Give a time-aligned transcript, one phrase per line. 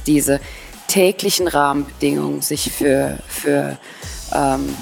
[0.00, 0.40] dass diese
[0.88, 3.78] täglichen Rahmenbedingungen sich für, für
[4.34, 4.74] ähm,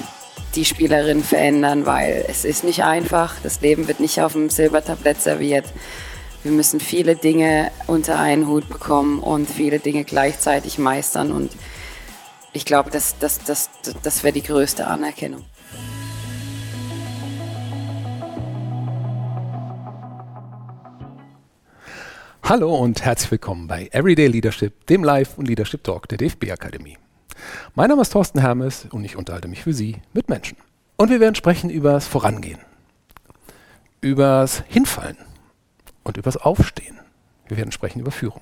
[0.55, 3.35] die Spielerin verändern, weil es ist nicht einfach.
[3.43, 5.65] Das Leben wird nicht auf dem Silbertablett serviert.
[6.43, 11.31] Wir müssen viele Dinge unter einen Hut bekommen und viele Dinge gleichzeitig meistern.
[11.31, 11.51] Und
[12.53, 13.69] ich glaube, das, das, das,
[14.01, 15.43] das wäre die größte Anerkennung.
[22.43, 26.97] Hallo und herzlich willkommen bei Everyday Leadership, dem Live- und Leadership Talk der DFB Akademie.
[27.75, 30.57] Mein Name ist Thorsten Hermes und ich unterhalte mich für Sie mit Menschen.
[30.97, 32.59] Und wir werden sprechen über das Vorangehen,
[34.01, 35.17] übers Hinfallen
[36.03, 36.99] und übers Aufstehen.
[37.47, 38.41] Wir werden sprechen über Führung.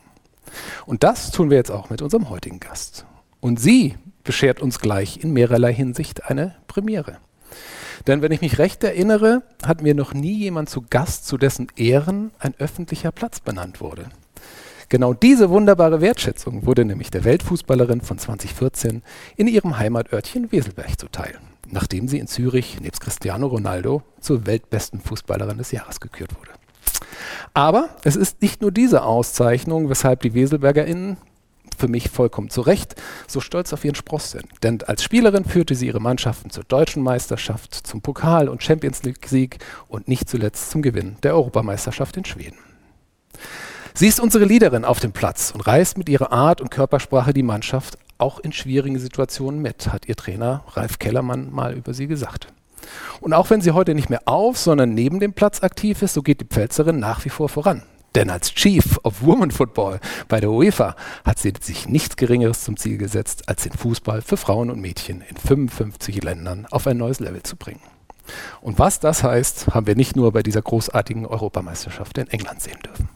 [0.85, 3.05] Und das tun wir jetzt auch mit unserem heutigen Gast.
[3.41, 7.17] Und sie beschert uns gleich in mehrerlei Hinsicht eine Premiere.
[8.05, 11.67] Denn wenn ich mich recht erinnere, hatten wir noch nie jemand zu Gast, zu dessen
[11.75, 14.05] Ehren ein öffentlicher Platz benannt wurde.
[14.89, 19.01] Genau diese wunderbare Wertschätzung wurde nämlich der Weltfußballerin von 2014
[19.35, 25.57] in ihrem Heimatörtchen Weselberg zuteil, nachdem sie in Zürich nebst Cristiano Ronaldo zur weltbesten Fußballerin
[25.57, 26.51] des Jahres gekürt wurde.
[27.53, 31.17] Aber es ist nicht nur diese Auszeichnung, weshalb die WeselbergerInnen
[31.77, 32.95] für mich vollkommen zu Recht,
[33.27, 34.45] so stolz auf ihren Spross sind.
[34.63, 39.59] Denn als Spielerin führte sie ihre Mannschaften zur deutschen Meisterschaft, zum Pokal- und Champions League-Sieg
[39.87, 42.57] und nicht zuletzt zum Gewinn der Europameisterschaft in Schweden.
[43.93, 47.43] Sie ist unsere Leaderin auf dem Platz und reißt mit ihrer Art und Körpersprache die
[47.43, 52.47] Mannschaft auch in schwierigen Situationen mit, hat ihr Trainer Ralf Kellermann mal über sie gesagt.
[53.19, 56.21] Und auch wenn sie heute nicht mehr auf, sondern neben dem Platz aktiv ist, so
[56.21, 57.83] geht die Pfälzerin nach wie vor voran.
[58.17, 62.75] Denn als Chief of Women Football bei der UEFA hat sie sich nichts Geringeres zum
[62.75, 67.19] Ziel gesetzt, als den Fußball für Frauen und Mädchen in 55 Ländern auf ein neues
[67.19, 67.81] Level zu bringen.
[68.59, 72.79] Und was das heißt, haben wir nicht nur bei dieser großartigen Europameisterschaft in England sehen
[72.83, 73.07] dürfen.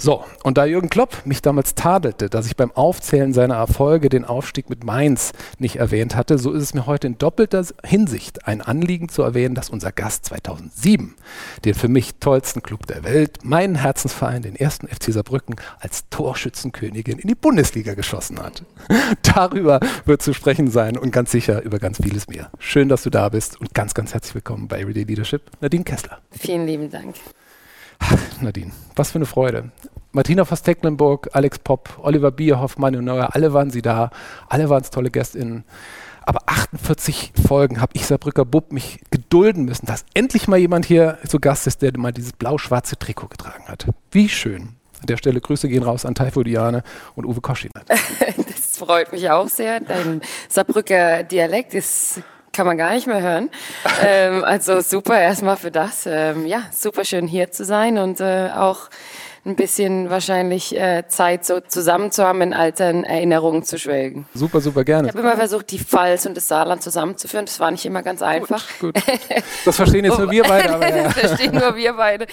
[0.00, 4.24] So, und da Jürgen Klopp mich damals tadelte, dass ich beim Aufzählen seiner Erfolge den
[4.24, 8.62] Aufstieg mit Mainz nicht erwähnt hatte, so ist es mir heute in doppelter Hinsicht ein
[8.62, 11.16] Anliegen zu erwähnen, dass unser Gast 2007
[11.64, 17.18] den für mich tollsten Club der Welt, meinen Herzensverein, den ersten FC Saarbrücken, als Torschützenkönigin
[17.18, 18.62] in die Bundesliga geschossen hat.
[19.22, 22.52] Darüber wird zu sprechen sein und ganz sicher über ganz vieles mehr.
[22.60, 26.20] Schön, dass du da bist und ganz, ganz herzlich willkommen bei Everyday Leadership, Nadine Kessler.
[26.30, 27.16] Vielen lieben Dank.
[28.40, 29.70] Nadine, was für eine Freude.
[30.12, 34.10] Martina Voss-Tecklenburg, Alex Popp, Oliver Bierhoff, Manu Neuer, alle waren sie da,
[34.48, 35.64] alle waren es tolle GästInnen.
[36.24, 41.18] Aber 48 Folgen habe ich Saarbrücker Bub mich gedulden müssen, dass endlich mal jemand hier
[41.26, 43.86] zu Gast ist, der mal dieses blau-schwarze Trikot getragen hat.
[44.10, 44.74] Wie schön.
[45.00, 46.82] An der Stelle Grüße gehen raus an Taifo Diane
[47.14, 47.70] und Uwe Koschin.
[48.48, 49.80] Das freut mich auch sehr.
[49.80, 53.50] Dein Saarbrücker Dialekt ist kann man gar nicht mehr hören.
[54.04, 56.06] ähm, also super erstmal für das.
[56.06, 58.90] Ähm, ja, super schön hier zu sein und äh, auch
[59.48, 64.26] ein bisschen wahrscheinlich äh, Zeit so zusammen zu haben, in alten Erinnerungen zu schwelgen.
[64.34, 65.08] Super, super gerne.
[65.08, 67.46] Ich habe immer versucht, die Pfalz und das Saarland zusammenzuführen.
[67.46, 68.64] Das war nicht immer ganz einfach.
[68.80, 69.04] Gut, gut.
[69.64, 70.74] Das verstehen jetzt nur wir beide.
[70.74, 71.04] Aber ja.
[71.04, 72.26] das verstehen nur wir beide.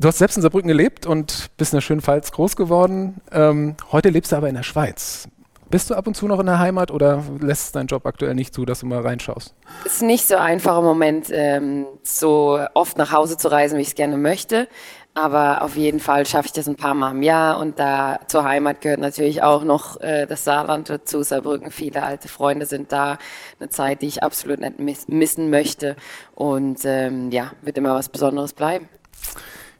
[0.00, 3.20] Du hast selbst in Saarbrücken gelebt und bist in der schönen Pfalz groß geworden.
[3.32, 5.28] Ähm, heute lebst du aber in der Schweiz.
[5.70, 8.34] Bist du ab und zu noch in der Heimat oder lässt es dein Job aktuell
[8.34, 9.54] nicht zu, dass du mal reinschaust?
[9.84, 13.82] Es ist nicht so einfach im Moment, ähm, so oft nach Hause zu reisen, wie
[13.82, 14.66] ich es gerne möchte.
[15.14, 18.44] Aber auf jeden Fall schaffe ich das ein paar Mal im Jahr und da zur
[18.44, 21.72] Heimat gehört natürlich auch noch äh, das Saarland dazu, Saarbrücken.
[21.72, 23.18] Viele alte Freunde sind da.
[23.58, 25.96] Eine Zeit, die ich absolut nicht miss missen möchte.
[26.36, 28.88] Und ähm, ja, wird immer was Besonderes bleiben.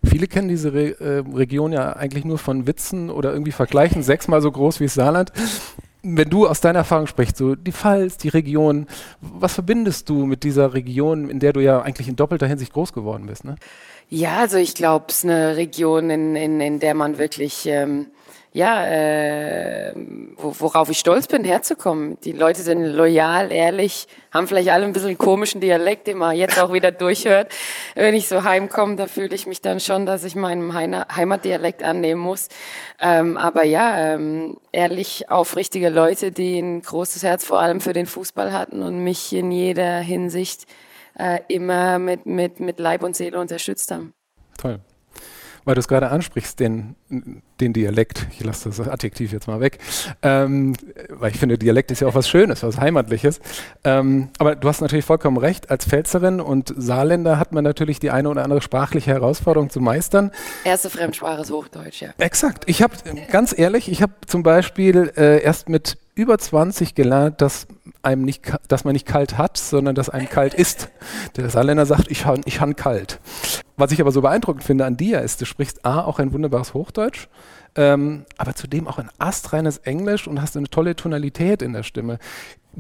[0.05, 4.41] Viele kennen diese Re äh, Region ja eigentlich nur von Witzen oder irgendwie vergleichen, sechsmal
[4.41, 5.33] so groß wie das Saarland.
[6.03, 8.87] Wenn du aus deiner Erfahrung sprichst, so die Pfalz, die Region,
[9.21, 12.93] was verbindest du mit dieser Region, in der du ja eigentlich in doppelter Hinsicht groß
[12.93, 13.45] geworden bist?
[13.45, 13.57] Ne?
[14.11, 18.07] Ja, also ich glaube, es ist eine Region, in, in, in der man wirklich ähm,
[18.53, 19.93] ja, äh,
[20.37, 22.19] worauf ich stolz bin, herzukommen.
[22.25, 26.59] Die Leute sind loyal, ehrlich, haben vielleicht alle ein bisschen komischen Dialekt, den man jetzt
[26.59, 27.53] auch wieder durchhört.
[27.95, 32.23] Wenn ich so heimkomme, da fühle ich mich dann schon, dass ich meinem Heimatdialekt annehmen
[32.23, 32.49] muss.
[33.01, 38.07] Ähm, aber ja, ähm, ehrlich, aufrichtige Leute, die ein großes Herz vor allem für den
[38.07, 40.67] Fußball hatten und mich in jeder Hinsicht
[41.19, 44.13] äh, immer mit, mit, mit Leib und Seele unterstützt haben.
[44.57, 44.81] Toll
[45.69, 46.97] weil du es gerade ansprichst, den,
[47.61, 49.79] den Dialekt, ich lasse das Adjektiv jetzt mal weg,
[50.23, 50.75] ähm,
[51.11, 53.39] weil ich finde, Dialekt ist ja auch was Schönes, was Heimatliches.
[53.85, 58.11] Ähm, aber du hast natürlich vollkommen recht, als Pfälzerin und Saarländer hat man natürlich die
[58.11, 60.31] eine oder andere sprachliche Herausforderung zu meistern.
[60.65, 62.15] Erste Fremdsprache ist Hochdeutsch, ja.
[62.17, 62.65] Exakt.
[62.67, 62.95] Ich habe,
[63.31, 67.69] ganz ehrlich, ich habe zum Beispiel äh, erst mit über 20 gelernt, dass
[68.03, 70.91] einem nicht, dass man nicht kalt hat, sondern dass einem kalt ist.
[71.37, 73.21] Der Saarländer sagt, ich han, ich han kalt.
[73.77, 76.75] was ich aber so beeindruckend finde an dir ist, du sprichst A, auch ein wunderbares
[76.75, 77.29] Hochdeutsch,
[77.77, 82.19] ähm, aber zudem auch ein astreines Englisch und hast eine tolle Tonalität in der Stimme.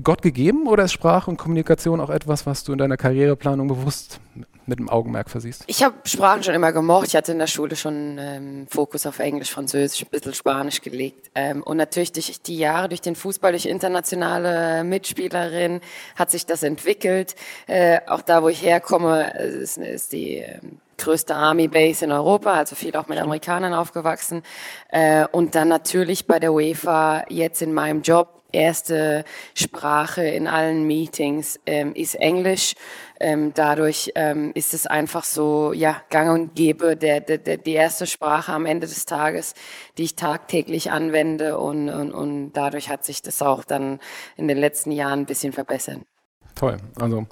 [0.02, 4.20] Gott gegeben oder ist Sprache und Kommunikation auch etwas, was du in deiner Karriereplanung bewusst
[4.68, 5.64] mit dem Augenmerk versiehst?
[5.66, 7.08] Ich habe Sprachen schon immer gemocht.
[7.08, 11.30] Ich hatte in der Schule schon ähm, Fokus auf Englisch, Französisch, ein bisschen Spanisch gelegt.
[11.34, 15.80] Ähm, und natürlich durch die Jahre, durch den Fußball, durch internationale Mitspielerin
[16.16, 17.34] hat sich das entwickelt.
[17.66, 20.58] Äh, auch da, wo ich herkomme, ist, ist die äh,
[20.98, 24.42] größte Army Base in Europa, also viel auch mit Amerikanern aufgewachsen.
[24.90, 29.24] Äh, und dann natürlich bei der UEFA jetzt in meinem Job erste
[29.54, 32.74] Sprache in allen Meetings ähm, ist Englisch.
[33.20, 37.72] Ähm, dadurch ähm, ist es einfach so, ja, gang und gäbe, der, der, der, die
[37.72, 39.54] erste Sprache am Ende des Tages,
[39.96, 43.98] die ich tagtäglich anwende und, und, und dadurch hat sich das auch dann
[44.36, 46.00] in den letzten Jahren ein bisschen verbessert.
[46.54, 47.26] Toll, also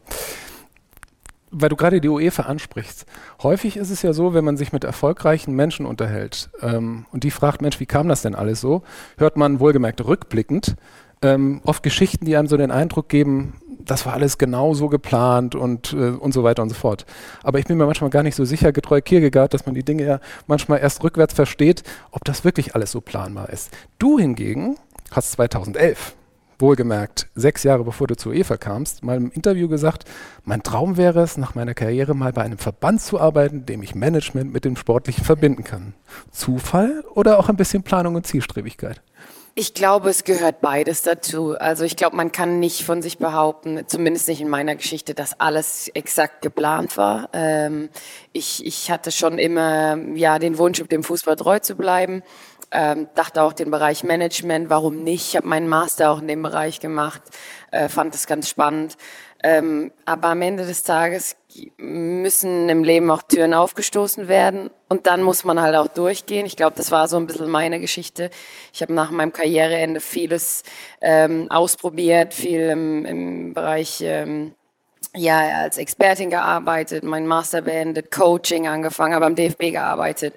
[1.53, 3.07] weil du gerade die UEFA ansprichst.
[3.43, 7.31] Häufig ist es ja so, wenn man sich mit erfolgreichen Menschen unterhält ähm, und die
[7.31, 8.83] fragt, Mensch, wie kam das denn alles so,
[9.17, 10.77] hört man wohlgemerkt rückblickend
[11.23, 13.55] ähm, oft Geschichten, die einem so den Eindruck geben,
[13.87, 17.07] das war alles genau so geplant und, äh, und so weiter und so fort.
[17.43, 20.05] Aber ich bin mir manchmal gar nicht so sicher, getreu Kierkegaard, dass man die Dinge
[20.05, 23.71] ja manchmal erst rückwärts versteht, ob das wirklich alles so planbar ist.
[23.99, 24.77] Du hingegen
[25.11, 26.15] hast 2011
[26.59, 30.05] wohlgemerkt sechs Jahre bevor du zu Eva kamst, mal im Interview gesagt,
[30.45, 33.95] mein Traum wäre es, nach meiner Karriere mal bei einem Verband zu arbeiten, dem ich
[33.95, 35.95] Management mit dem Sportlichen verbinden kann.
[36.31, 39.03] Zufall oder auch ein bisschen Planung und Zielstrebigkeit?
[39.59, 41.57] Ich glaube, es gehört beides dazu.
[41.59, 45.41] Also ich glaube, man kann nicht von sich behaupten, zumindest nicht in meiner Geschichte, dass
[45.41, 47.31] alles exakt geplant war.
[47.33, 47.89] Ähm,
[48.35, 52.23] ich, ich hatte schon immer ja den Wunsch, dem Fußball treu zu bleiben.
[52.71, 55.29] Ähm, dachte auch den Bereich Management, warum nicht?
[55.29, 57.23] Ich habe meinen Master auch in dem Bereich gemacht,
[57.71, 58.99] äh, fand das ganz spannend.
[59.43, 61.37] Ähm, aber am Ende des Tages
[61.79, 66.47] müssen im Leben auch Türen aufgestoßen werden und dann muss man halt auch durchgehen.
[66.47, 68.31] Ich glaube, das war so ein bisschen meine Geschichte.
[68.73, 70.63] Ich habe nach meinem Karriereende vieles
[71.01, 74.55] ähm, ausprobiert, viel im, im Bereich ähm,
[75.17, 80.35] ja, als Expertin gearbeitet, mein Master beendet, Coaching angefangen, habe am DFB gearbeitet.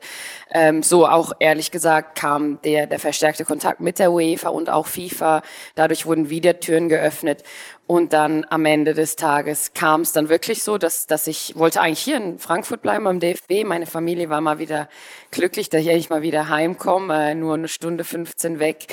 [0.52, 4.88] Ähm, so auch ehrlich gesagt kam der, der verstärkte Kontakt mit der UEFA und auch
[4.88, 5.42] FIFA.
[5.76, 7.44] Dadurch wurden wieder Türen geöffnet.
[7.92, 11.82] Und dann am Ende des Tages kam es dann wirklich so, dass, dass ich wollte
[11.82, 13.64] eigentlich hier in Frankfurt bleiben beim DFB.
[13.66, 14.90] Meine Familie war mal wieder
[15.32, 18.86] glücklich, dass ich endlich mal wieder heimkomme, äh, nur eine Stunde 15 weg.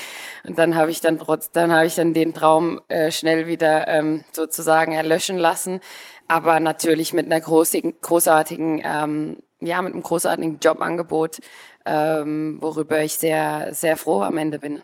[0.44, 3.86] Und dann habe ich dann trotz, dann habe ich dann den Traum äh, schnell wieder
[3.86, 5.80] ähm, sozusagen erlöschen lassen.
[6.26, 11.40] Aber natürlich mit einer großigen, großartigen, ähm, ja, mit einem großartigen Jobangebot,
[11.84, 14.80] ähm, worüber ich sehr, sehr froh am Ende bin.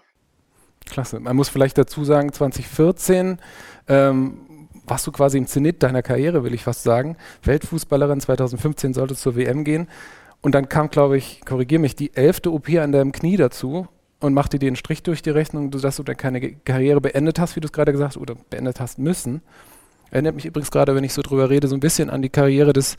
[0.87, 1.21] Klasse.
[1.21, 3.39] Man muss vielleicht dazu sagen, 2014
[3.89, 4.39] ähm,
[4.87, 7.17] warst du quasi im Zenit deiner Karriere, will ich fast sagen.
[7.45, 9.89] Weltfußballerin 2015 sollte zur WM gehen.
[10.41, 13.87] Und dann kam, glaube ich, korrigiere mich, die elfte OP an deinem Knie dazu
[14.21, 17.57] und machte dir einen Strich durch die Rechnung, dass du dann keine Karriere beendet hast,
[17.57, 19.43] wie du es gerade gesagt hast, oder beendet hast müssen.
[20.11, 22.73] Erinnert mich übrigens gerade, wenn ich so drüber rede, so ein bisschen an die Karriere
[22.73, 22.97] des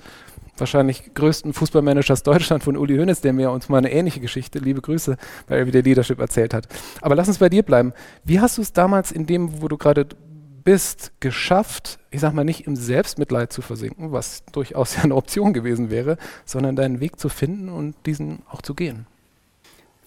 [0.57, 4.81] wahrscheinlich größten Fußballmanagers Deutschland von Uli Hoeneß, der mir uns mal eine ähnliche Geschichte, liebe
[4.81, 5.17] Grüße,
[5.47, 6.67] bei Everyday Leadership erzählt hat.
[7.01, 7.93] Aber lass uns bei dir bleiben.
[8.23, 10.07] Wie hast du es damals in dem, wo du gerade
[10.63, 15.53] bist, geschafft, ich sag mal nicht im Selbstmitleid zu versinken, was durchaus ja eine Option
[15.53, 19.05] gewesen wäre, sondern deinen Weg zu finden und diesen auch zu gehen?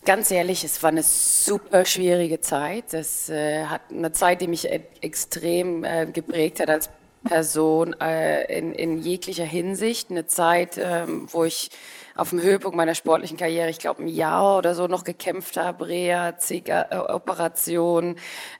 [0.05, 2.95] Ganz ehrlich, es war eine super schwierige Zeit.
[2.95, 6.89] Es äh, hat eine Zeit, die mich e extrem äh, geprägt hat als
[7.27, 10.11] Person äh, in, in jeglicher Hinsicht.
[10.11, 11.71] Eine Zeit, ähm, wo ich
[12.17, 15.89] auf dem Höhepunkt meiner sportlichen Karriere, ich glaube ein Jahr oder so noch gekämpft habe,
[15.89, 16.85] Reha, zig äh.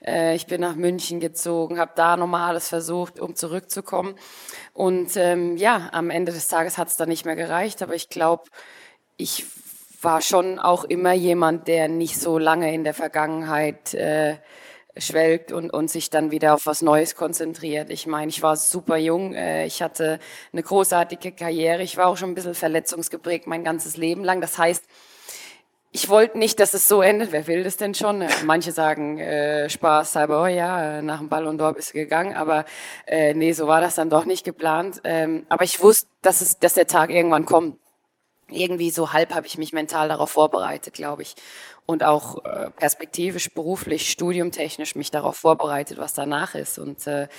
[0.05, 4.15] Äh, ich bin nach München gezogen, habe da nochmal alles versucht, um zurückzukommen.
[4.73, 8.09] Und ähm, ja, am Ende des Tages hat es dann nicht mehr gereicht, aber ich
[8.09, 8.43] glaube,
[9.17, 9.45] ich
[10.01, 14.35] war schon auch immer jemand, der nicht so lange in der Vergangenheit äh,
[14.99, 17.89] schwelgt und, und sich dann wieder auf was Neues konzentriert.
[17.89, 20.19] Ich meine, ich war super jung, äh, ich hatte
[20.53, 24.41] eine großartige Karriere, ich war auch schon ein bisschen verletzungsgeprägt mein ganzes Leben lang.
[24.41, 24.85] Das heißt,
[25.91, 27.31] ich wollte nicht, dass es so endet.
[27.31, 28.23] Wer will das denn schon?
[28.45, 32.65] Manche sagen äh, Spaß halber, oh ja, nach dem Ball und Dorf ist gegangen, aber
[33.05, 35.01] äh, nee, so war das dann doch nicht geplant.
[35.03, 37.79] Ähm, aber ich wusste, dass es, dass der Tag irgendwann kommt.
[38.49, 41.35] Irgendwie so halb habe ich mich mental darauf vorbereitet, glaube ich.
[41.87, 46.77] Und auch äh, perspektivisch, beruflich, studiumtechnisch mich darauf vorbereitet, was danach ist.
[46.77, 47.29] Und äh,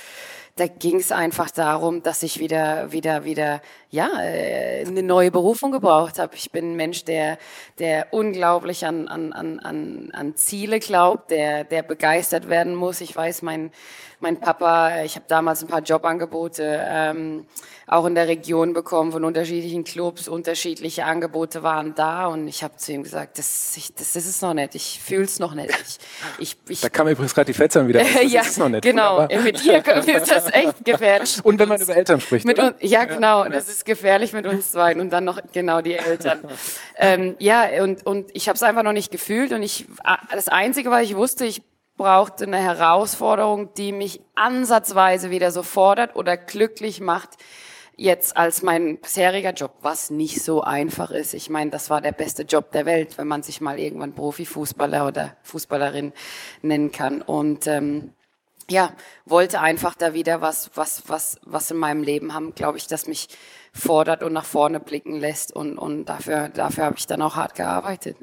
[0.58, 5.70] da ging es einfach darum, dass ich wieder, wieder, wieder, ja, äh, eine neue Berufung
[5.70, 6.34] gebraucht habe.
[6.34, 7.38] Ich bin ein Mensch, der,
[7.78, 13.00] der unglaublich an, an, an, an Ziele glaubt, der, der begeistert werden muss.
[13.00, 13.70] Ich weiß, mein,
[14.20, 17.46] mein Papa, ich habe damals ein paar Jobangebote ähm,
[17.86, 22.76] auch in der Region bekommen von unterschiedlichen Clubs, unterschiedliche Angebote waren da und ich habe
[22.76, 25.70] zu ihm gesagt, das, ich, das ist es noch nicht, ich fühle es noch nicht.
[26.38, 28.02] Ich, ich, ich, da kam übrigens gerade die Fetzern wieder.
[28.18, 28.82] Das ja, ist noch nicht.
[28.82, 29.22] genau.
[29.22, 31.40] Mit dir ist das echt gefährlich.
[31.42, 32.44] Und wenn man über Eltern spricht.
[32.44, 33.44] Mit uns, ja, genau.
[33.48, 36.40] Das ist gefährlich mit uns zwei und dann noch genau die Eltern.
[36.96, 39.86] ähm, ja, und, und ich habe es einfach noch nicht gefühlt und ich
[40.32, 41.62] das Einzige, was ich wusste, ich
[41.96, 47.30] brauchte eine Herausforderung, die mich ansatzweise wieder so fordert oder glücklich macht,
[47.98, 51.34] jetzt als mein bisheriger Job, was nicht so einfach ist.
[51.34, 55.06] Ich meine, das war der beste Job der Welt, wenn man sich mal irgendwann Profifußballer
[55.06, 56.12] oder Fußballerin
[56.62, 57.20] nennen kann.
[57.20, 58.12] Und ähm,
[58.70, 58.92] ja,
[59.24, 63.06] wollte einfach da wieder was, was, was, was in meinem Leben haben, glaube ich, das
[63.06, 63.28] mich
[63.72, 65.54] fordert und nach vorne blicken lässt.
[65.54, 68.16] Und, und dafür, dafür habe ich dann auch hart gearbeitet.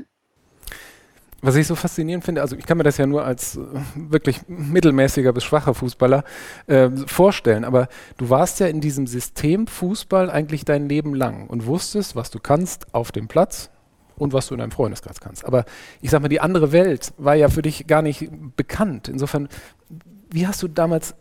[1.42, 3.60] Was ich so faszinierend finde, also ich kann mir das ja nur als äh,
[3.96, 6.24] wirklich mittelmäßiger bis schwacher Fußballer
[6.66, 7.88] äh, vorstellen, aber
[8.18, 12.40] du warst ja in diesem System Fußball eigentlich dein Leben lang und wusstest, was du
[12.40, 13.70] kannst auf dem Platz
[14.16, 15.46] und was du in deinem Freundeskreis kannst.
[15.46, 15.66] Aber
[16.02, 19.08] ich sag mal, die andere Welt war ja für dich gar nicht bekannt.
[19.08, 19.48] Insofern,
[20.36, 21.15] wie hast du damals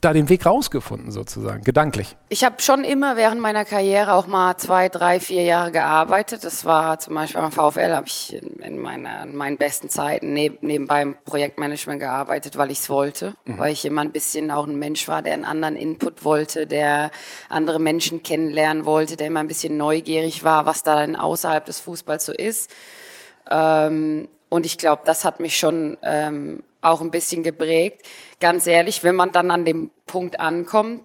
[0.00, 2.16] da den Weg rausgefunden, sozusagen, gedanklich?
[2.28, 6.42] Ich habe schon immer während meiner Karriere auch mal zwei, drei, vier Jahre gearbeitet.
[6.42, 10.60] Das war zum Beispiel beim VfL, habe ich in, meiner, in meinen besten Zeiten neb,
[10.64, 13.34] nebenbei im Projektmanagement gearbeitet, weil ich es wollte.
[13.44, 13.58] Mhm.
[13.58, 17.12] Weil ich immer ein bisschen auch ein Mensch war, der einen anderen Input wollte, der
[17.48, 21.78] andere Menschen kennenlernen wollte, der immer ein bisschen neugierig war, was da dann außerhalb des
[21.78, 22.72] Fußballs so ist.
[23.48, 28.06] Ähm, und ich glaube, das hat mich schon ähm, auch ein bisschen geprägt.
[28.42, 31.02] Ganz ehrlich, wenn man dann an dem Punkt ankommt,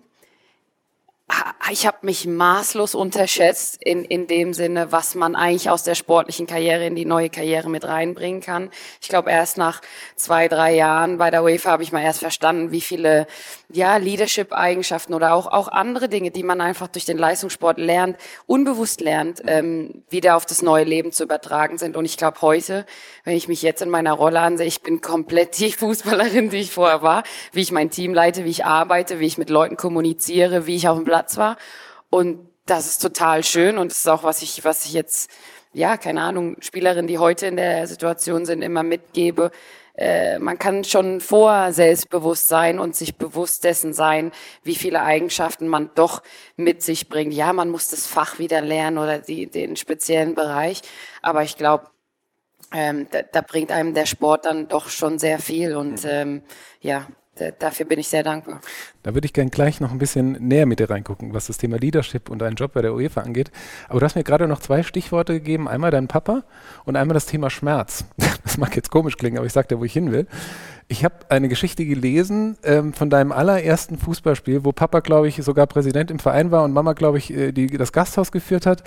[1.72, 6.48] ich habe mich maßlos unterschätzt in, in dem Sinne, was man eigentlich aus der sportlichen
[6.48, 8.69] Karriere in die neue Karriere mit reinbringen kann.
[9.01, 9.81] Ich glaube, erst nach
[10.15, 13.27] zwei, drei Jahren bei der UEFA habe ich mal erst verstanden, wie viele
[13.69, 19.01] ja, Leadership-Eigenschaften oder auch, auch andere Dinge, die man einfach durch den Leistungssport lernt, unbewusst
[19.01, 21.98] lernt, ähm, wieder auf das neue Leben zu übertragen sind.
[21.98, 22.86] Und ich glaube, heute,
[23.25, 26.72] wenn ich mich jetzt in meiner Rolle ansehe, ich bin komplett die Fußballerin, die ich
[26.72, 30.65] vorher war, wie ich mein Team leite, wie ich arbeite, wie ich mit Leuten kommuniziere,
[30.65, 31.57] wie ich auf dem Platz war.
[32.09, 35.31] Und das ist total schön und das ist auch, was ich, was ich jetzt,
[35.74, 39.51] ja, keine Ahnung, Spielerinnen, die heute in der Situation sind, immer mitgebe
[39.97, 44.31] äh, man kann schon vor selbstbewusst sein und sich bewusst dessen sein,
[44.63, 46.21] wie viele Eigenschaften man doch
[46.55, 47.33] mit sich bringt.
[47.33, 50.81] Ja, man muss das Fach wieder lernen oder die, den speziellen Bereich,
[51.24, 51.89] aber ich glaube,
[52.71, 56.43] ähm, da, da, bringt einem der Sport dann doch schon sehr viel und ähm,
[56.81, 57.07] ja,
[57.60, 58.62] dafür bin ich sehr dankbar.
[59.03, 61.77] Da würde ich gerne gleich noch ein bisschen näher mit dir reingucken, was das Thema
[61.77, 63.51] Leadership und deinen Job bei der UEFA angeht.
[63.88, 65.67] Aber du hast mir gerade noch zwei Stichworte gegeben.
[65.67, 66.44] Einmal dein Papa
[66.86, 68.06] und einmal das Thema Schmerz.
[68.48, 70.25] Das mag jetzt komisch klingen, aber ich sage dir, wo ich hin will.
[70.88, 75.67] Ich habe eine Geschichte gelesen ähm, von deinem allerersten Fußballspiel, wo Papa, glaube ich, sogar
[75.67, 78.84] Präsident im Verein war und Mama, glaube ich, äh, die, das Gasthaus geführt hat,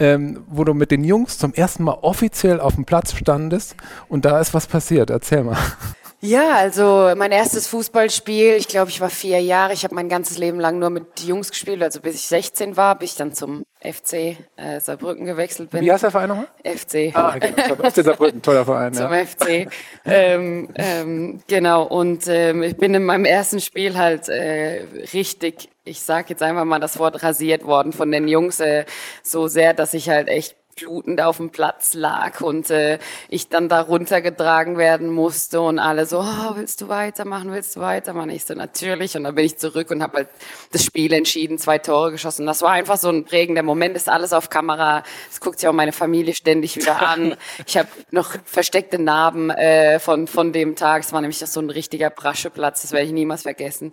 [0.00, 3.76] ähm, wo du mit den Jungs zum ersten Mal offiziell auf dem Platz standest
[4.08, 5.10] und da ist was passiert.
[5.10, 5.56] Erzähl mal.
[6.20, 9.74] Ja, also mein erstes Fußballspiel, ich glaube, ich war vier Jahre.
[9.74, 12.98] Ich habe mein ganzes Leben lang nur mit Jungs gespielt, also bis ich 16 war,
[12.98, 15.82] bis ich dann zum FC äh, Saarbrücken gewechselt bin.
[15.82, 16.48] Wie heißt der Verein nochmal?
[16.64, 17.14] FC.
[17.14, 17.76] Ah, genau.
[17.90, 18.94] FC Saarbrücken, toller Verein.
[18.94, 19.24] zum ja.
[19.24, 19.68] FC.
[20.06, 26.00] ähm, ähm, genau, und ähm, ich bin in meinem ersten Spiel halt äh, richtig, ich
[26.00, 28.86] sag jetzt einfach mal das Wort rasiert worden von den Jungs, äh,
[29.22, 32.98] so sehr, dass ich halt echt blutend auf dem Platz lag und äh,
[33.30, 37.80] ich dann da runtergetragen werden musste und alle so, oh, willst du weitermachen, willst du
[37.80, 38.28] weitermachen?
[38.28, 39.16] Ich so, natürlich.
[39.16, 40.28] Und dann bin ich zurück und habe halt
[40.72, 42.44] das Spiel entschieden, zwei Tore geschossen.
[42.44, 45.02] Das war einfach so ein prägender Moment, ist alles auf Kamera.
[45.28, 47.36] Das guckt sich auch meine Familie ständig wieder an.
[47.66, 51.04] Ich habe noch versteckte Narben äh, von, von dem Tag.
[51.04, 53.92] Es war nämlich so ein richtiger Brascheplatz, das werde ich niemals vergessen.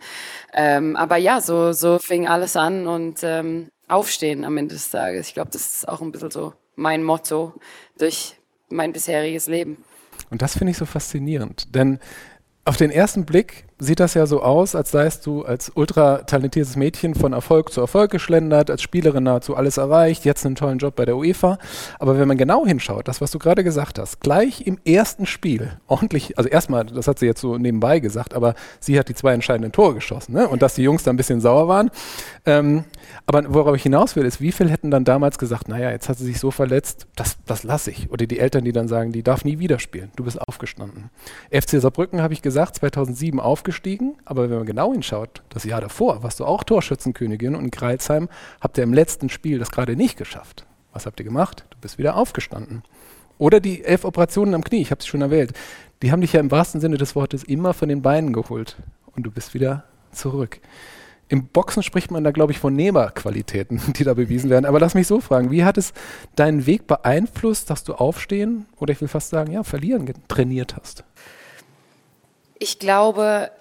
[0.53, 5.29] Ähm, aber ja, so, so fing alles an und ähm, aufstehen am Ende des Tages.
[5.29, 7.53] Ich glaube, das ist auch ein bisschen so mein Motto
[7.98, 8.36] durch
[8.70, 9.84] mein bisheriges Leben.
[10.30, 12.00] Und das finde ich so faszinierend, denn
[12.65, 16.75] auf den ersten Blick sieht das ja so aus, als seist du als ultra talentiertes
[16.75, 20.96] Mädchen von Erfolg zu Erfolg geschlendert, als Spielerin nahezu alles erreicht, jetzt einen tollen Job
[20.96, 21.58] bei der UEFA.
[22.00, 25.77] Aber wenn man genau hinschaut, das, was du gerade gesagt hast, gleich im ersten Spiel
[25.88, 29.34] ordentlich, also erstmal, das hat sie jetzt so nebenbei gesagt, aber sie hat die zwei
[29.34, 30.48] entscheidenden Tore geschossen ne?
[30.48, 31.89] und dass die Jungs da ein bisschen sauer waren.
[32.46, 32.86] Ähm,
[33.25, 36.18] aber worauf ich hinaus will, ist, wie viele hätten dann damals gesagt, naja, jetzt hat
[36.18, 38.12] sie sich so verletzt, das, das lasse ich.
[38.12, 41.10] Oder die Eltern, die dann sagen, die darf nie wieder spielen, du bist aufgestanden.
[41.51, 46.22] FC Saarbrücken, habe ich gesagt, 2007 aufgestiegen, aber wenn man genau hinschaut, das Jahr davor
[46.22, 48.27] warst du auch Torschützenkönigin und in Kreilsheim
[48.60, 50.65] habt ihr im letzten Spiel das gerade nicht geschafft.
[50.91, 51.63] Was habt ihr gemacht?
[51.70, 52.84] Du bist wieder aufgestanden.
[53.38, 55.53] Oder die elf Operationen am Knie, ich habe es schon erwähnt,
[56.01, 58.75] die haben dich ja im wahrsten Sinne des Wortes immer von den Beinen geholt
[59.15, 60.60] und du bist wieder zurück.
[61.29, 64.65] Im Boxen spricht man da, glaube ich, von Nehmerqualitäten, die da bewiesen werden.
[64.65, 65.93] Aber lass mich so fragen, wie hat es
[66.36, 71.05] deinen Weg beeinflusst, dass du aufstehen oder ich will fast sagen, ja, verlieren trainiert hast?
[72.63, 73.51] Ich glaube,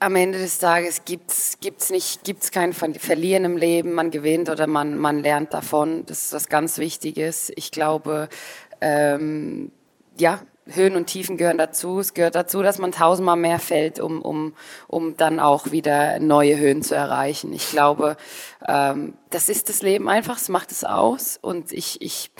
[0.00, 3.92] am Ende des Tages gibt es nicht, gibt's kein Verlieren im Leben.
[3.92, 6.04] Man gewinnt oder man, man lernt davon.
[6.06, 7.52] Das ist was ganz Wichtiges.
[7.54, 8.28] Ich glaube,
[8.80, 9.70] ähm,
[10.18, 12.00] ja, Höhen und Tiefen gehören dazu.
[12.00, 14.56] Es gehört dazu, dass man tausendmal mehr fällt, um, um,
[14.88, 17.52] um dann auch wieder neue Höhen zu erreichen.
[17.52, 18.16] Ich glaube,
[18.66, 21.38] ähm, das ist das Leben einfach, es macht es aus.
[21.40, 22.32] Und ich, ich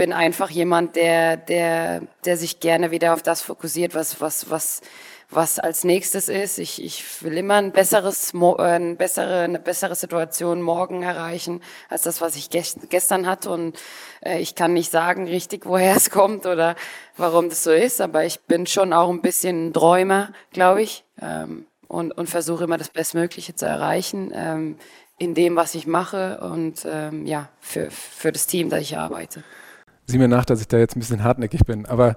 [0.00, 4.80] bin einfach jemand, der, der, der sich gerne wieder auf das fokussiert, was, was, was,
[5.28, 6.58] was als nächstes ist.
[6.58, 12.00] Ich, ich will immer ein besseres, äh, eine bessere, eine bessere Situation morgen erreichen als
[12.00, 13.50] das, was ich gestern hatte.
[13.50, 13.78] Und
[14.24, 16.76] äh, ich kann nicht sagen richtig, woher es kommt oder
[17.18, 21.04] warum das so ist, aber ich bin schon auch ein bisschen ein Träumer, glaube ich,
[21.20, 24.32] ähm, und, und versuche immer das Bestmögliche zu erreichen.
[24.34, 24.76] Ähm,
[25.18, 29.44] in dem, was ich mache und ähm, ja, für, für das Team, das ich arbeite.
[30.10, 31.86] Sieh mir nach, dass ich da jetzt ein bisschen hartnäckig bin.
[31.86, 32.16] Aber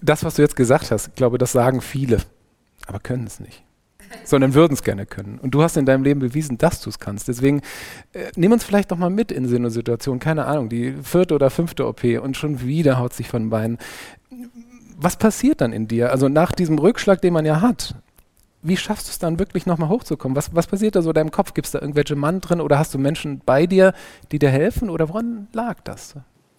[0.00, 2.18] das, was du jetzt gesagt hast, ich glaube, das sagen viele
[2.86, 3.62] aber können es nicht.
[4.24, 5.38] Sondern würden es gerne können.
[5.38, 7.26] Und du hast in deinem Leben bewiesen, dass du es kannst.
[7.26, 7.62] Deswegen
[8.12, 11.34] äh, nimm uns vielleicht doch mal mit in so eine Situation, keine Ahnung, die vierte
[11.34, 13.78] oder fünfte OP und schon wieder haut sich von Beinen.
[14.96, 16.12] Was passiert dann in dir?
[16.12, 17.96] Also nach diesem Rückschlag, den man ja hat,
[18.62, 20.36] wie schaffst du es dann wirklich nochmal hochzukommen?
[20.36, 21.52] Was, was passiert da so in deinem Kopf?
[21.52, 23.94] Gibt es da irgendwelche Mantren oder hast du Menschen bei dir,
[24.30, 24.90] die dir helfen?
[24.90, 26.14] Oder woran lag das?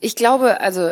[0.06, 0.92] Ich glaube, also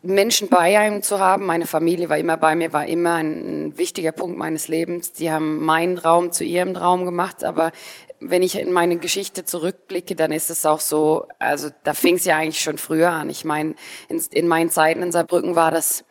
[0.00, 1.44] Menschen bei einem zu haben.
[1.44, 5.12] Meine Familie war immer bei mir, war immer ein, wichtiger Punkt meines Lebens.
[5.12, 7.70] Die haben meinen Raum zu ihrem Raum gemacht, aber
[8.18, 12.24] wenn ich in meine Geschichte zurückblicke, dann ist es auch so, also da fing es
[12.24, 13.28] ja eigentlich schon früher an.
[13.28, 13.74] Ich meine,
[14.08, 16.06] in, in meinen Zeiten in Saarbrücken war das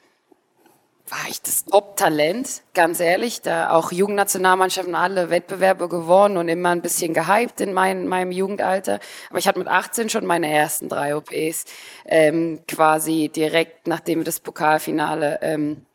[1.10, 3.42] war ich das Top-Talent, ganz ehrlich.
[3.42, 9.00] Da auch Jugendnationalmannschaften alle Wettbewerbe gewonnen und immer ein bisschen gehypt in mein, meinem Jugendalter.
[9.30, 11.66] Aber ich hatte mit 18 schon meine ersten drei OPs,
[12.06, 15.86] ähm, quasi direkt nachdem wir das Pokalfinale ähm,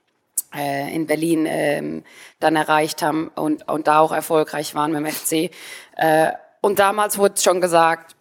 [0.55, 2.05] äh, in Berlin ähm,
[2.39, 5.51] dann erreicht haben und, und da auch erfolgreich waren mit dem FC.
[5.97, 8.15] Äh, und damals wurde schon gesagt,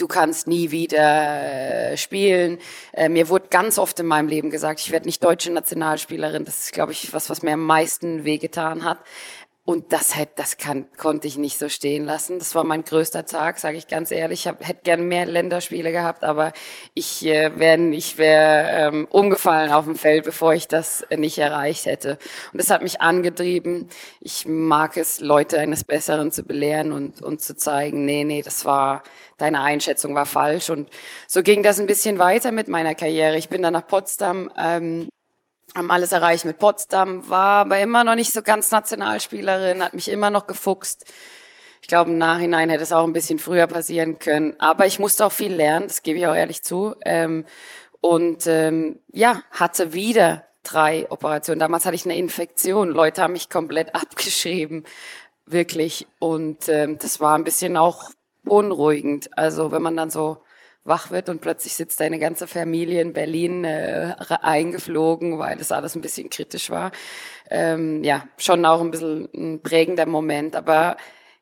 [0.00, 2.58] du kannst nie wieder äh, spielen.
[2.92, 6.44] Äh, mir wurde ganz oft in meinem Leben gesagt, ich werde nicht deutsche Nationalspielerin.
[6.44, 8.98] Das ist, glaube ich, was, was mir am meisten wehgetan hat.
[9.68, 12.38] Und das hätte, das kann, konnte ich nicht so stehen lassen.
[12.38, 14.40] Das war mein größter Tag, sage ich ganz ehrlich.
[14.40, 16.54] Ich hab, hätte gern mehr Länderspiele gehabt, aber
[16.94, 21.84] ich äh, wäre ich wär, ähm, umgefallen auf dem Feld, bevor ich das nicht erreicht
[21.84, 22.12] hätte.
[22.50, 23.90] Und das hat mich angetrieben.
[24.22, 28.64] Ich mag es, Leute eines Besseren zu belehren und, und zu zeigen, nee, nee, das
[28.64, 29.02] war,
[29.36, 30.70] deine Einschätzung war falsch.
[30.70, 30.88] Und
[31.26, 33.36] so ging das ein bisschen weiter mit meiner Karriere.
[33.36, 35.10] Ich bin dann nach Potsdam ähm,
[35.74, 40.10] haben alles erreicht mit Potsdam, war aber immer noch nicht so ganz Nationalspielerin, hat mich
[40.10, 41.04] immer noch gefuchst.
[41.80, 44.54] Ich glaube, im Nachhinein hätte es auch ein bisschen früher passieren können.
[44.58, 46.94] Aber ich musste auch viel lernen, das gebe ich auch ehrlich zu.
[47.04, 47.44] Ähm,
[48.00, 51.60] und ähm, ja, hatte wieder drei Operationen.
[51.60, 52.90] Damals hatte ich eine Infektion.
[52.90, 54.84] Leute haben mich komplett abgeschrieben,
[55.46, 56.06] wirklich.
[56.18, 58.10] Und ähm, das war ein bisschen auch
[58.44, 59.36] unruhigend.
[59.36, 60.38] Also wenn man dann so
[60.88, 65.94] wach wird und plötzlich sitzt deine ganze Familie in Berlin äh, eingeflogen, weil das alles
[65.94, 66.90] ein bisschen kritisch war.
[67.50, 70.96] Ähm, ja, schon auch ein bisschen ein prägender Moment, aber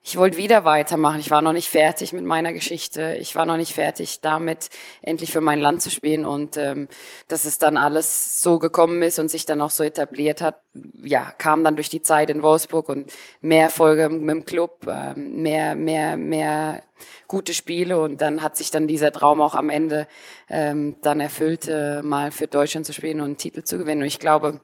[0.09, 1.19] ich wollte wieder weitermachen.
[1.19, 3.17] Ich war noch nicht fertig mit meiner Geschichte.
[3.19, 4.69] Ich war noch nicht fertig damit,
[5.03, 6.25] endlich für mein Land zu spielen.
[6.25, 6.87] Und ähm,
[7.27, 10.61] dass es dann alles so gekommen ist und sich dann auch so etabliert hat,
[11.03, 15.43] ja, kam dann durch die Zeit in Wolfsburg und mehr Erfolge mit dem Club, ähm,
[15.43, 16.85] mehr, mehr, mehr
[17.27, 18.01] gute Spiele.
[18.01, 20.07] Und dann hat sich dann dieser Traum auch am Ende
[20.49, 24.03] ähm, dann erfüllt, äh, mal für Deutschland zu spielen und einen Titel zu gewinnen.
[24.03, 24.61] Und ich glaube,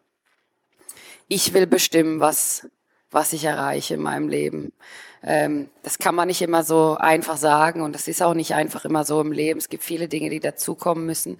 [1.26, 2.68] ich will bestimmen, was,
[3.10, 4.72] was ich erreiche in meinem Leben.
[5.24, 8.84] Ähm, das kann man nicht immer so einfach sagen und das ist auch nicht einfach
[8.84, 9.58] immer so im Leben.
[9.58, 11.38] Es gibt viele Dinge, die dazukommen müssen.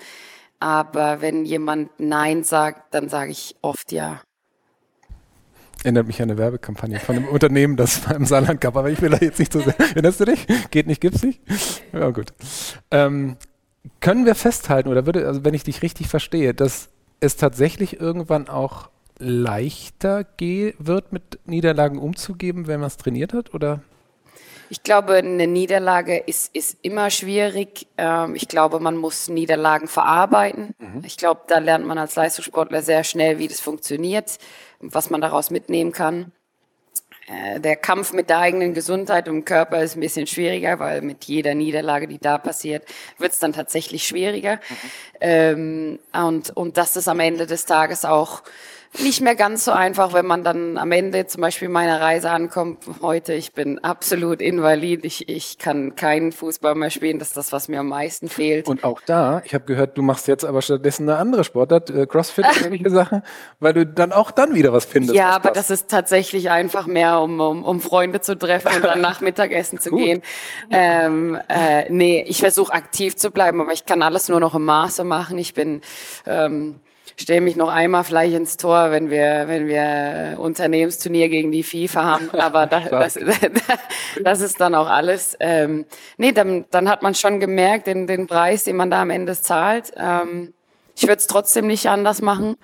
[0.60, 4.20] Aber wenn jemand Nein sagt, dann sage ich oft Ja.
[5.82, 9.10] Erinnert mich an eine Werbekampagne von einem Unternehmen, das beim Saarland gab, aber ich will
[9.10, 9.78] da jetzt nicht so sehr.
[9.80, 10.46] Erinnerst du dich?
[10.70, 11.40] Geht nicht, gibt's nicht?
[11.92, 12.32] Ja, gut.
[12.92, 13.36] Ähm,
[13.98, 18.48] können wir festhalten, oder würde, also wenn ich dich richtig verstehe, dass es tatsächlich irgendwann
[18.48, 18.91] auch
[19.22, 23.80] leichter wird, mit Niederlagen umzugeben, wenn man es trainiert hat, oder?
[24.68, 27.87] Ich glaube, eine Niederlage ist, ist immer schwierig.
[27.98, 30.74] Ähm, ich glaube, man muss Niederlagen verarbeiten.
[30.78, 31.02] Mhm.
[31.04, 34.38] Ich glaube, da lernt man als Leistungssportler sehr schnell, wie das funktioniert,
[34.80, 36.32] was man daraus mitnehmen kann.
[37.26, 41.24] Äh, der Kampf mit der eigenen Gesundheit und Körper ist ein bisschen schwieriger, weil mit
[41.24, 42.85] jeder Niederlage, die da passiert,
[43.18, 44.56] wird es dann tatsächlich schwieriger.
[44.56, 44.90] Mhm.
[45.20, 48.42] Ähm, und, und das ist am Ende des Tages auch
[49.00, 52.85] nicht mehr ganz so einfach, wenn man dann am Ende zum Beispiel meiner Reise ankommt.
[53.00, 55.05] Heute, ich bin absolut invalid.
[55.05, 57.18] Ich, ich kann keinen Fußball mehr spielen.
[57.18, 58.68] Das ist das, was mir am meisten fehlt.
[58.68, 62.07] Und auch da, ich habe gehört, du machst jetzt aber stattdessen eine andere Sportart, äh,
[62.07, 63.22] Crossfit, ähnliche Sachen,
[63.61, 65.14] weil du dann auch dann wieder was findest.
[65.14, 69.00] Ja, aber das ist tatsächlich einfach mehr, um, um, um Freunde zu treffen und dann
[69.00, 70.20] nach Mittagessen zu gehen.
[70.70, 74.66] Ähm, äh, nee, ich versuche aktiv zu bleiben, aber ich kann alles nur noch im
[74.66, 75.38] Maße machen.
[75.38, 75.81] Ich bin
[76.26, 76.81] ähm,
[77.16, 82.05] stelle mich noch einmal vielleicht ins Tor, wenn wir, wenn wir Unternehmensturnier gegen die FIFA
[82.05, 82.31] haben.
[82.38, 83.18] Aber da, das,
[84.22, 85.37] das ist dann auch alles.
[85.40, 89.11] Ähm, nee, dann, dann hat man schon gemerkt, den, den Preis, den man da am
[89.11, 89.92] Ende zahlt.
[89.96, 90.53] Ähm,
[90.94, 92.57] ich würde es trotzdem nicht anders machen.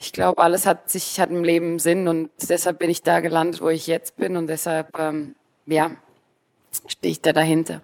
[0.00, 3.62] Ich glaube, alles hat sich hat im Leben Sinn und deshalb bin ich da gelandet,
[3.62, 5.34] wo ich jetzt bin und deshalb ähm,
[5.66, 5.92] ja
[6.86, 7.82] stehe ich da dahinter.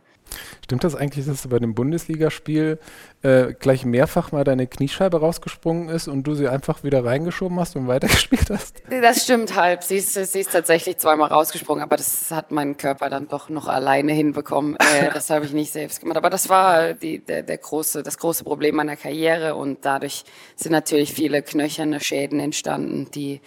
[0.65, 2.79] Stimmt das eigentlich, dass du bei dem Bundesligaspiel
[3.23, 7.77] äh, gleich mehrfach mal deine Kniescheibe rausgesprungen ist und du sie einfach wieder reingeschoben hast
[7.77, 8.83] und weitergespielt hast?
[8.89, 9.83] Das stimmt halb.
[9.85, 13.69] Sie ist, sie ist tatsächlich zweimal rausgesprungen, aber das hat mein Körper dann doch noch
[13.69, 14.77] alleine hinbekommen.
[14.77, 16.17] Äh, das habe ich nicht selbst gemacht.
[16.17, 20.25] Aber das war die, der, der große, das große Problem meiner Karriere und dadurch
[20.57, 23.43] sind natürlich viele knöcherne Schäden entstanden, die,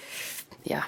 [0.63, 0.83] ja,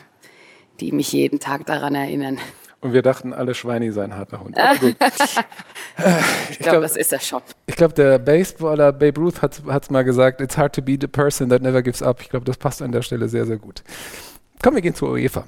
[0.80, 2.38] die mich jeden Tag daran erinnern.
[2.82, 4.56] Und wir dachten, alle Schweini seien harter Hund.
[4.80, 7.42] ich glaube, glaub, das ist er schon.
[7.66, 11.08] Ich glaube, der Baseballer Babe Ruth hat es mal gesagt, it's hard to be the
[11.08, 12.22] person that never gives up.
[12.22, 13.84] Ich glaube, das passt an der Stelle sehr, sehr gut.
[14.64, 15.46] Komm, wir gehen zur UEFA.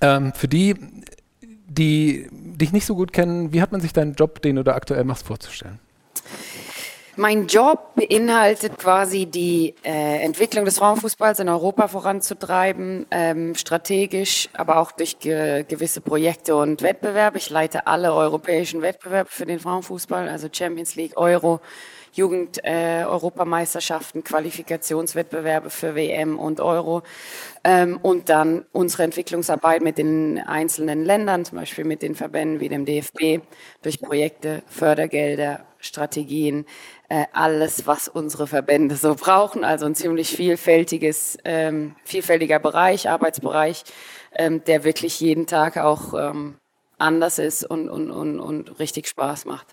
[0.00, 0.74] Ähm, für die,
[1.42, 4.74] die dich nicht so gut kennen, wie hat man sich deinen Job, den du da
[4.74, 5.78] aktuell machst, vorzustellen?
[7.16, 14.78] Mein Job beinhaltet quasi die äh, Entwicklung des Frauenfußballs in Europa voranzutreiben, ähm, strategisch, aber
[14.78, 17.36] auch durch ge gewisse Projekte und Wettbewerbe.
[17.36, 21.60] Ich leite alle europäischen Wettbewerbe für den Frauenfußball, also Champions League, Euro,
[22.14, 27.02] Jugend-Europameisterschaften, äh, Qualifikationswettbewerbe für WM und Euro.
[27.62, 32.70] Ähm, und dann unsere Entwicklungsarbeit mit den einzelnen Ländern, zum Beispiel mit den Verbänden wie
[32.70, 33.42] dem DFB,
[33.82, 36.64] durch Projekte, Fördergelder, Strategien,
[37.32, 39.64] alles, was unsere Verbände so brauchen.
[39.64, 43.84] Also ein ziemlich vielfältiges, ähm, vielfältiger Bereich, Arbeitsbereich,
[44.34, 46.56] ähm, der wirklich jeden Tag auch ähm,
[46.98, 49.66] anders ist und, und, und, und richtig Spaß macht.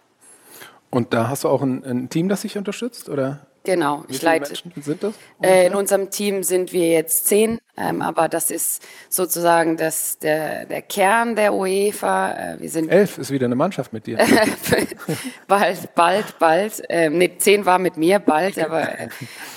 [0.89, 3.47] Und da hast du auch ein, ein Team, das dich unterstützt, oder?
[3.63, 4.45] Genau, Wie ich leite.
[4.45, 5.13] Menschen sind das?
[5.41, 10.65] Äh, in unserem Team sind wir jetzt zehn, ähm, aber das ist sozusagen das, der,
[10.65, 12.31] der Kern der UEFA.
[12.31, 14.17] Äh, wir sind elf ist wieder eine Mannschaft mit dir.
[15.47, 16.83] bald, bald, bald.
[16.89, 18.87] Ähm, nee, zehn war mit mir bald, aber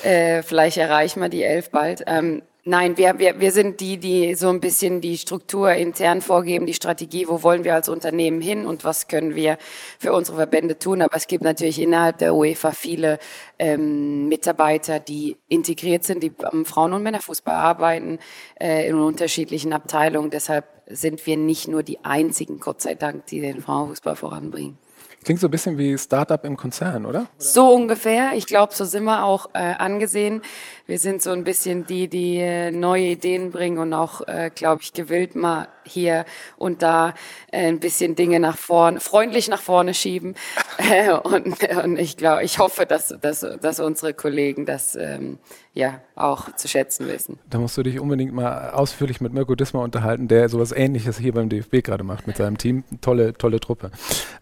[0.03, 2.03] äh, vielleicht erreichen wir die elf bald.
[2.07, 6.65] Ähm, Nein, wir, wir, wir sind die, die so ein bisschen die Struktur intern vorgeben,
[6.65, 9.59] die Strategie, wo wollen wir als Unternehmen hin und was können wir
[9.99, 11.03] für unsere Verbände tun.
[11.03, 13.19] Aber es gibt natürlich innerhalb der UEFA viele
[13.59, 18.21] ähm, Mitarbeiter, die integriert sind, die am Frauen- und Männerfußball arbeiten,
[18.61, 20.31] äh, in unterschiedlichen Abteilungen.
[20.31, 24.79] Deshalb sind wir nicht nur die einzigen, Gott sei Dank, die den Frauenfußball voranbringen.
[25.25, 27.27] Klingt so ein bisschen wie Startup im Konzern, oder?
[27.39, 28.33] So ungefähr.
[28.35, 30.43] Ich glaube, so sind wir auch äh, angesehen.
[30.87, 34.83] Wir sind so ein bisschen die, die äh, neue Ideen bringen und auch, äh, glaube
[34.83, 36.25] ich, gewillt mal hier
[36.57, 37.15] und da
[37.51, 40.35] äh, ein bisschen Dinge nach vorne, freundlich nach vorne schieben.
[40.79, 45.39] Äh, und, und ich glaube, ich hoffe, dass, dass, dass unsere Kollegen das ähm,
[45.75, 47.39] ja auch zu schätzen wissen.
[47.51, 51.35] Da musst du dich unbedingt mal ausführlich mit Mirko Disma unterhalten, der sowas ähnliches hier
[51.35, 52.85] beim DFB gerade macht mit seinem Team.
[53.03, 53.91] Tolle, tolle Truppe.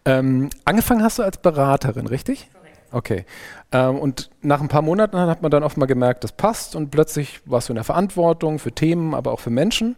[0.04, 2.48] Ähm, angefangen hast du als Beraterin, richtig?
[2.92, 3.24] Okay.
[3.72, 6.90] Ähm, und nach ein paar Monaten hat man dann oft mal gemerkt, das passt und
[6.90, 9.96] plötzlich warst du in der Verantwortung für Themen, aber auch für Menschen.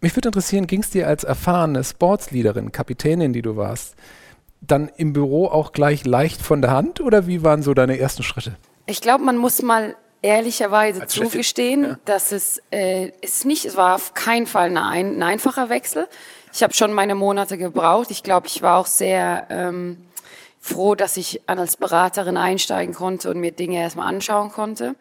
[0.00, 3.94] Mich würde interessieren, ging es dir als erfahrene Sportsleaderin, Kapitänin, die du warst,
[4.60, 8.22] dann im Büro auch gleich leicht von der Hand oder wie waren so deine ersten
[8.22, 8.56] Schritte?
[8.86, 11.98] Ich glaube, man muss mal ehrlicherweise als zugestehen, ja.
[12.06, 16.08] dass es äh, ist nicht, es war auf keinen Fall ein, ein einfacher Wechsel.
[16.56, 18.12] Ich habe schon meine Monate gebraucht.
[18.12, 20.06] Ich glaube, ich war auch sehr ähm,
[20.60, 24.94] froh, dass ich als Beraterin einsteigen konnte und mir Dinge erstmal anschauen konnte.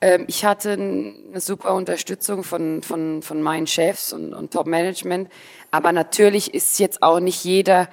[0.00, 5.30] Ähm, ich hatte eine super Unterstützung von, von, von meinen Chefs und, und Top-Management.
[5.70, 7.88] Aber natürlich ist jetzt auch nicht jeder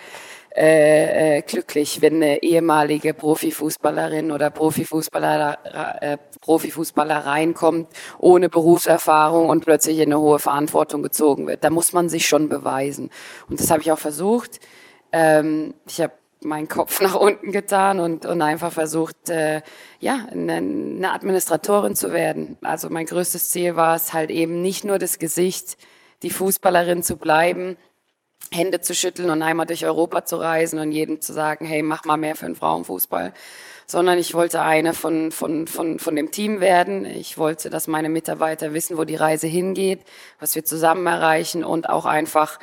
[0.56, 7.90] äh, äh, glücklich, wenn eine ehemalige Profifußballerin oder Profifußballer, äh, Profifußballer reinkommt
[8.20, 11.66] ohne Berufserfahrung und plötzlich in eine hohe Verantwortung gezogen wird.
[11.66, 13.10] Da muss man sich schon beweisen.
[13.50, 14.62] Und das habe ich auch versucht.
[15.12, 19.62] Ähm, ich habe meinen Kopf nach unten getan und, und einfach versucht, äh,
[20.00, 22.58] ja, eine, eine Administratorin zu werden.
[22.62, 25.76] Also mein größtes Ziel war es halt eben nicht nur das Gesicht,
[26.24, 27.76] die Fußballerin zu bleiben,
[28.52, 32.06] Hände zu schütteln und einmal durch Europa zu reisen und jedem zu sagen, hey, mach
[32.06, 33.34] mal mehr für den Frauenfußball,
[33.88, 37.06] sondern ich wollte eine von, von, von, von dem Team werden.
[37.06, 40.02] Ich wollte, dass meine Mitarbeiter wissen, wo die Reise hingeht,
[40.40, 42.60] was wir zusammen erreichen und auch einfach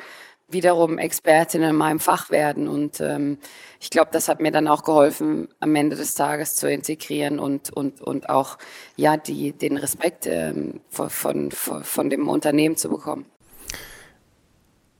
[0.49, 2.67] wiederum Expertin in meinem Fach werden.
[2.67, 3.37] Und ähm,
[3.79, 7.71] ich glaube, das hat mir dann auch geholfen, am Ende des Tages zu integrieren und,
[7.71, 8.57] und, und auch
[8.95, 13.25] ja, die, den Respekt ähm, von, von, von dem Unternehmen zu bekommen.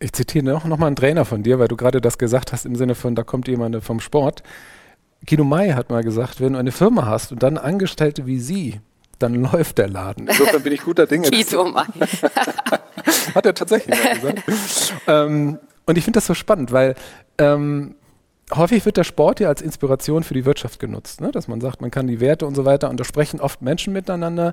[0.04, 2.66] Ich zitiere noch, noch mal einen Trainer von dir, weil du gerade das gesagt hast
[2.66, 4.44] im Sinne von, da kommt jemand vom Sport.
[5.26, 8.82] Guido May hat mal gesagt, wenn du eine Firma hast und dann Angestellte wie sie,
[9.20, 10.28] dann läuft der Laden.
[10.28, 11.30] Insofern bin ich guter Dinge.
[11.30, 11.86] Guido May.
[13.34, 14.44] hat er tatsächlich gesagt.
[15.08, 16.96] ähm, und ich finde das so spannend, weil
[17.38, 17.96] ähm,
[18.54, 21.32] häufig wird der Sport ja als Inspiration für die Wirtschaft genutzt, ne?
[21.32, 23.94] dass man sagt, man kann die Werte und so weiter, und da sprechen oft Menschen
[23.94, 24.52] miteinander,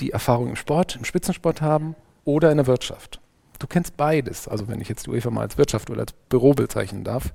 [0.00, 3.20] die Erfahrung im Sport, im Spitzensport haben oder in der Wirtschaft.
[3.58, 6.52] Du kennst beides, also wenn ich jetzt die UEFA mal als Wirtschaft oder als Büro
[6.52, 7.32] bezeichnen darf.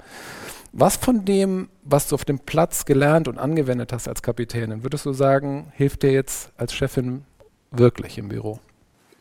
[0.74, 5.06] Was von dem, was du auf dem Platz gelernt und angewendet hast als Kapitänin, würdest
[5.06, 7.26] du sagen, hilft dir jetzt als Chefin
[7.72, 8.60] wirklich im Büro?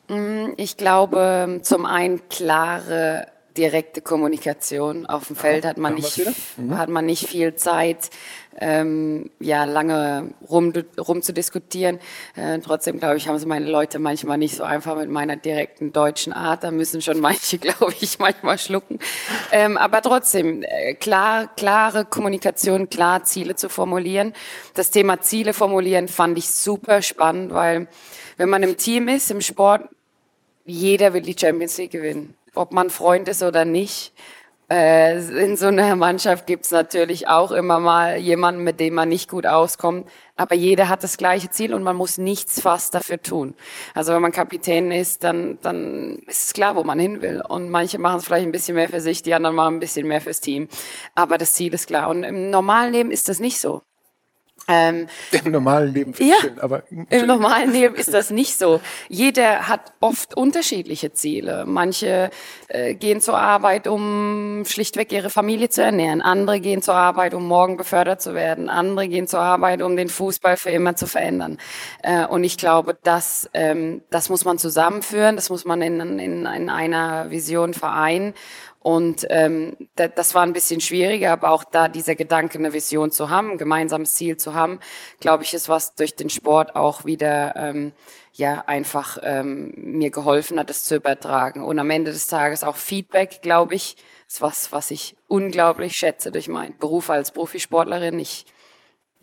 [0.09, 5.07] Mm, ich glaube, zum einen klare direkte Kommunikation.
[5.07, 6.23] Auf dem Feld hat man nicht,
[6.57, 6.79] mhm.
[6.79, 8.11] hat man nicht viel Zeit,
[8.59, 11.99] ähm, ja, lange rum, rum zu diskutieren.
[12.35, 15.93] Äh, trotzdem, glaube ich, haben es meine Leute manchmal nicht so einfach mit meiner direkten
[15.93, 16.65] deutschen Art.
[16.65, 18.99] Da müssen schon manche, glaube ich, manchmal schlucken.
[19.53, 24.33] Ähm, aber trotzdem, äh, klar, klare Kommunikation, klar Ziele zu formulieren.
[24.75, 27.89] Das Thema Ziele formulieren fand ich super spannend, weil
[28.37, 29.83] wenn man im Team ist, im Sport,
[30.65, 34.13] jeder will die Champions League gewinnen ob man Freund ist oder nicht.
[34.71, 39.29] Äh, in so einer Mannschaft gibt's natürlich auch immer mal jemanden, mit dem man nicht
[39.29, 40.09] gut auskommt.
[40.37, 43.55] Aber jeder hat das gleiche Ziel und man muss nichts fast dafür tun.
[43.95, 47.43] Also wenn man Kapitän ist, dann, dann ist es klar, wo man hin will.
[47.49, 50.07] Und manche machen es vielleicht ein bisschen mehr für sich, die anderen machen ein bisschen
[50.07, 50.69] mehr fürs Team.
[51.17, 52.09] Aber das Ziel ist klar.
[52.09, 53.83] Und im normalen Leben ist das nicht so.
[54.69, 58.81] Ähm, Im normalen Leben ja, schön, aber im normalen Leben ist das nicht so.
[59.09, 61.65] Jeder hat oft unterschiedliche Ziele.
[61.67, 62.31] Manche
[62.69, 66.23] äh, gehen zur Arbeit, um schlichtweg ihre Familie zu ernähren.
[66.23, 68.69] Andere gehen zur Arbeit, um morgen befördert zu werden.
[68.69, 71.59] Andere gehen zur Arbeit, um den Fußball für immer zu verändern.
[72.03, 75.37] Äh, und ich glaube, das, ähm, das muss man zusammenführen.
[75.37, 78.35] Das muss man in, in, in einer Vision vereinen.
[78.83, 83.29] Und ähm, das war ein bisschen schwieriger, aber auch da dieser Gedanke, eine Vision zu
[83.29, 84.81] haben, ein gemeinsames Ziel zu haben,
[85.21, 87.93] glaube ich, ist was durch den Sport auch wieder ähm,
[88.33, 91.63] ja einfach ähm, mir geholfen hat, das zu übertragen.
[91.63, 96.33] Und am Ende des Tages auch Feedback, glaube ich, ist was, was ich unglaublich schätze
[96.33, 98.19] durch meinen Beruf als Profisportlerin.
[98.19, 98.47] Ich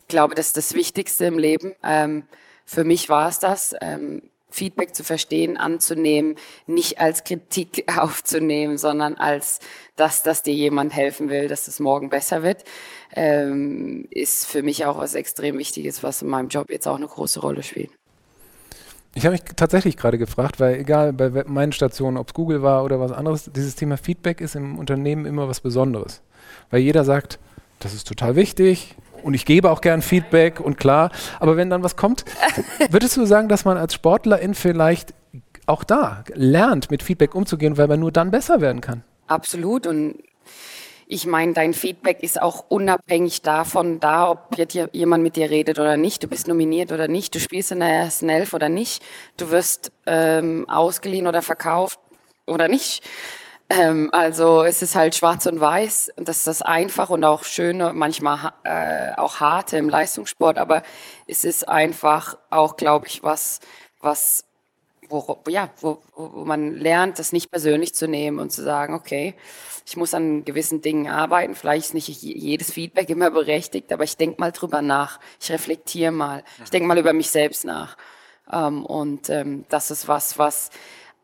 [0.08, 1.74] glaube, das ist das Wichtigste im Leben.
[1.84, 2.28] Ähm,
[2.64, 3.74] für mich war es das.
[3.82, 9.60] Ähm, Feedback zu verstehen, anzunehmen, nicht als Kritik aufzunehmen, sondern als
[9.96, 12.64] das, dass dir jemand helfen will, dass es morgen besser wird,
[13.14, 17.08] ähm, ist für mich auch was extrem Wichtiges, was in meinem Job jetzt auch eine
[17.08, 17.92] große Rolle spielt.
[19.16, 22.84] Ich habe mich tatsächlich gerade gefragt, weil egal bei meinen Stationen, ob es Google war
[22.84, 26.22] oder was anderes, dieses Thema Feedback ist im Unternehmen immer was Besonderes.
[26.70, 27.40] Weil jeder sagt,
[27.80, 31.84] das ist total wichtig, und ich gebe auch gern Feedback und klar, aber wenn dann
[31.84, 32.24] was kommt,
[32.90, 35.14] würdest du sagen, dass man als Sportlerin vielleicht
[35.66, 39.04] auch da lernt, mit Feedback umzugehen, weil man nur dann besser werden kann?
[39.28, 40.16] Absolut und
[41.10, 45.80] ich meine, dein Feedback ist auch unabhängig davon da, ob jetzt jemand mit dir redet
[45.80, 46.22] oder nicht.
[46.22, 47.34] Du bist nominiert oder nicht.
[47.34, 49.02] Du spielst in der ersten Elf oder nicht.
[49.38, 51.98] Du wirst ähm, ausgeliehen oder verkauft
[52.46, 53.04] oder nicht.
[53.70, 56.14] Ähm, also es ist halt schwarz und weiß.
[56.18, 60.84] Das ist das einfach und auch schöne, manchmal äh, auch harte im Leistungssport, aber
[61.28, 63.60] es ist einfach auch, glaube ich, was,
[64.00, 64.46] was
[65.10, 69.36] wo, ja, wo, wo man lernt, das nicht persönlich zu nehmen und zu sagen, okay,
[69.86, 71.56] ich muss an gewissen Dingen arbeiten.
[71.56, 75.20] Vielleicht ist nicht jedes Feedback immer berechtigt, aber ich denke mal drüber nach.
[75.40, 76.44] Ich reflektiere mal.
[76.64, 77.96] Ich denke mal über mich selbst nach.
[78.52, 80.72] Ähm, und ähm, das ist was, was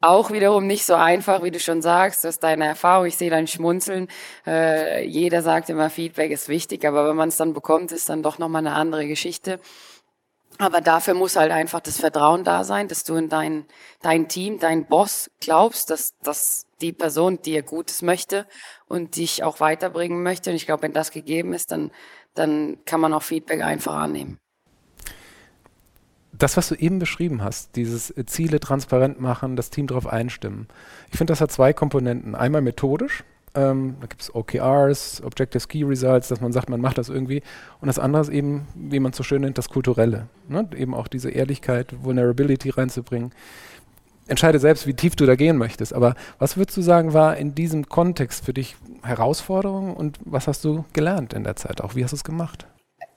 [0.04, 3.06] auch wiederum nicht so einfach, wie du schon sagst, das ist deine Erfahrung.
[3.08, 4.08] Ich sehe dein Schmunzeln.
[4.46, 8.24] Äh, jeder sagt immer, Feedback ist wichtig, aber wenn man es dann bekommt, ist dann
[8.24, 9.60] doch nochmal eine andere Geschichte.
[10.60, 13.66] Aber dafür muss halt einfach das Vertrauen da sein, dass du in dein,
[14.02, 18.46] dein Team, dein Boss glaubst, dass, dass die Person dir Gutes möchte
[18.88, 20.52] und dich auch weiterbringen möchte.
[20.52, 21.92] Und ich glaube, wenn das gegeben ist, dann,
[22.36, 24.40] dann kann man auch Feedback einfach annehmen.
[26.38, 30.68] Das, was du eben beschrieben hast, dieses Ziele transparent machen, das Team darauf einstimmen.
[31.12, 32.34] Ich finde, das hat zwei Komponenten.
[32.34, 33.24] Einmal methodisch,
[33.56, 37.44] ähm, da gibt es OKRs, Objective Key Results, dass man sagt, man macht das irgendwie.
[37.82, 40.28] Und das andere ist eben, wie man es so schön nennt, das Kulturelle.
[40.48, 40.68] Ne?
[40.76, 43.32] Eben auch diese Ehrlichkeit, Vulnerability reinzubringen.
[44.28, 45.94] Entscheide selbst, wie tief du da gehen möchtest.
[45.94, 50.64] Aber was würdest du sagen, war in diesem Kontext für dich Herausforderung und was hast
[50.64, 51.96] du gelernt in der Zeit auch?
[51.96, 52.66] Wie hast du es gemacht?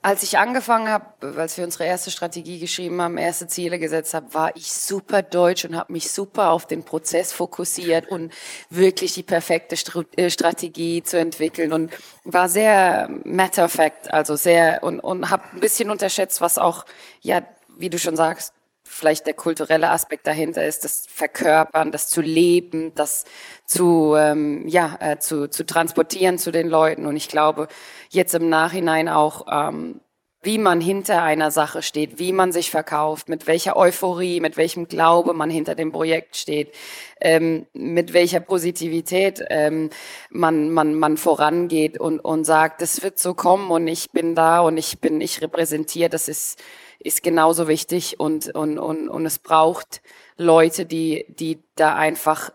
[0.03, 4.33] Als ich angefangen habe, als wir unsere erste Strategie geschrieben haben, erste Ziele gesetzt haben,
[4.33, 8.33] war ich super deutsch und habe mich super auf den Prozess fokussiert und
[8.71, 9.77] wirklich die perfekte
[10.17, 11.93] äh, Strategie zu entwickeln und
[12.25, 16.85] war sehr matter of fact, also sehr und und habe ein bisschen unterschätzt, was auch
[17.21, 17.43] ja,
[17.77, 18.55] wie du schon sagst,
[18.87, 23.25] vielleicht der kulturelle Aspekt dahinter ist, das Verkörpern, das zu leben, das
[23.65, 27.07] zu, ähm, ja, äh, zu, zu transportieren zu den Leuten.
[27.07, 27.69] Und ich glaube,
[28.11, 30.01] jetzt im Nachhinein auch, ähm,
[30.47, 34.87] wie man hinter einer Sache steht, wie man sich verkauft, mit welcher Euphorie, mit welchem
[34.87, 36.73] Glaube man hinter dem Projekt steht,
[37.21, 39.91] ähm, mit welcher Positivität ähm,
[40.31, 44.61] man, man, man vorangeht und, und sagt, das wird so kommen und ich bin da
[44.61, 46.63] und ich bin, ich repräsentiere, das ist,
[47.01, 50.01] ist genauso wichtig und, und, und, und es braucht
[50.37, 52.53] Leute, die, die da einfach,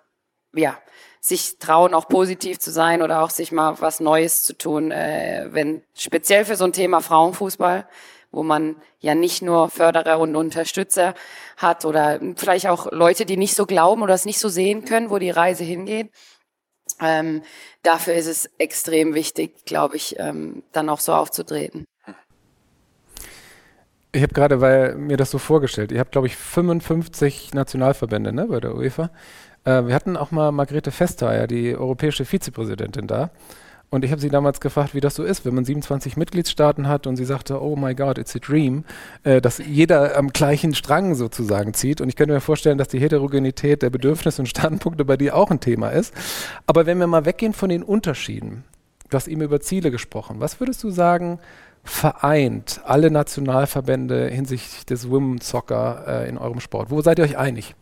[0.53, 0.77] ja,
[1.21, 5.47] sich trauen, auch positiv zu sein oder auch sich mal was Neues zu tun, äh,
[5.51, 7.87] wenn speziell für so ein Thema Frauenfußball,
[8.31, 11.13] wo man ja nicht nur Förderer und Unterstützer
[11.57, 15.11] hat oder vielleicht auch Leute, die nicht so glauben oder es nicht so sehen können,
[15.11, 16.09] wo die Reise hingeht.
[16.99, 17.43] Ähm,
[17.83, 21.85] dafür ist es extrem wichtig, glaube ich, ähm, dann auch so aufzutreten.
[24.13, 28.47] Ich habe gerade, weil mir das so vorgestellt, ihr habt, glaube ich, 55 Nationalverbände ne,
[28.47, 29.09] bei der UEFA.
[29.63, 33.29] Äh, wir hatten auch mal Margrethe Vestager, die europäische Vizepräsidentin da.
[33.89, 37.07] Und ich habe sie damals gefragt, wie das so ist, wenn man 27 Mitgliedstaaten hat
[37.07, 38.85] und sie sagte, oh my God, it's a dream,
[39.23, 42.01] äh, dass jeder am gleichen Strang sozusagen zieht.
[42.01, 45.51] Und ich könnte mir vorstellen, dass die Heterogenität der Bedürfnisse und Standpunkte bei dir auch
[45.51, 46.13] ein Thema ist.
[46.67, 48.65] Aber wenn wir mal weggehen von den Unterschieden,
[49.09, 51.39] du hast eben über Ziele gesprochen, was würdest du sagen,
[51.83, 56.91] vereint alle Nationalverbände hinsichtlich des Women's Soccer äh, in eurem Sport?
[56.91, 57.75] Wo seid ihr euch einig?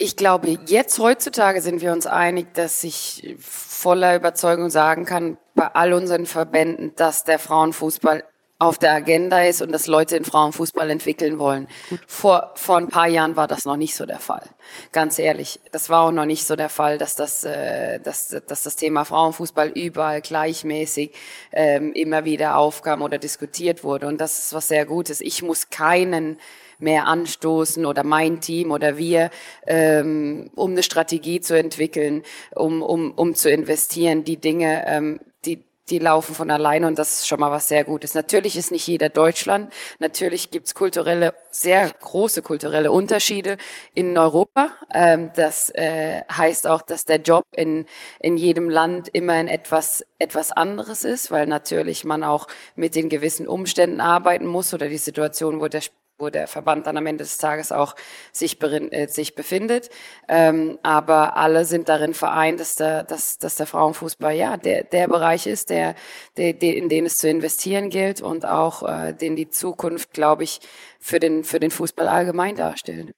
[0.00, 5.66] Ich glaube, jetzt heutzutage sind wir uns einig, dass ich voller Überzeugung sagen kann, bei
[5.66, 8.22] all unseren Verbänden, dass der Frauenfußball
[8.60, 11.68] auf der Agenda ist und dass Leute in Frauenfußball entwickeln wollen.
[12.08, 14.42] Vor, vor ein paar Jahren war das noch nicht so der Fall.
[14.90, 18.64] Ganz ehrlich, das war auch noch nicht so der Fall, dass das, äh, dass, dass
[18.64, 21.12] das Thema Frauenfußball überall gleichmäßig
[21.52, 24.08] ähm, immer wieder aufkam oder diskutiert wurde.
[24.08, 25.20] Und das ist was sehr Gutes.
[25.20, 26.38] Ich muss keinen
[26.80, 29.30] mehr anstoßen oder mein Team oder wir,
[29.66, 32.22] ähm, um eine Strategie zu entwickeln,
[32.54, 34.24] um, um, um zu investieren.
[34.24, 37.84] Die Dinge, ähm, die, die laufen von alleine und das ist schon mal was sehr
[37.84, 38.14] Gutes.
[38.14, 39.72] Natürlich ist nicht jeder Deutschland.
[39.98, 43.56] Natürlich gibt's kulturelle, sehr große kulturelle Unterschiede
[43.94, 44.70] in Europa.
[44.92, 47.86] Ähm, das äh, heißt auch, dass der Job in,
[48.20, 52.46] in jedem Land immer ein etwas, etwas anderes ist, weil natürlich man auch
[52.76, 55.82] mit den gewissen Umständen arbeiten muss oder die Situation, wo der
[56.18, 57.94] wo der Verband dann am Ende des Tages auch
[58.32, 59.88] sich, äh, sich befindet.
[60.28, 65.08] Ähm, aber alle sind darin vereint, dass der, dass, dass der Frauenfußball ja der, der
[65.08, 65.94] Bereich ist, der,
[66.36, 70.44] der, der, in den es zu investieren gilt und auch äh, den die Zukunft, glaube
[70.44, 70.60] ich,
[70.98, 73.12] für den, für den Fußball allgemein darstellt.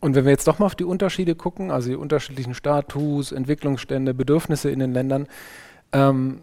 [0.00, 4.14] Und wenn wir jetzt doch mal auf die Unterschiede gucken, also die unterschiedlichen Status, Entwicklungsstände,
[4.14, 5.26] Bedürfnisse in den Ländern,
[5.92, 6.42] ähm,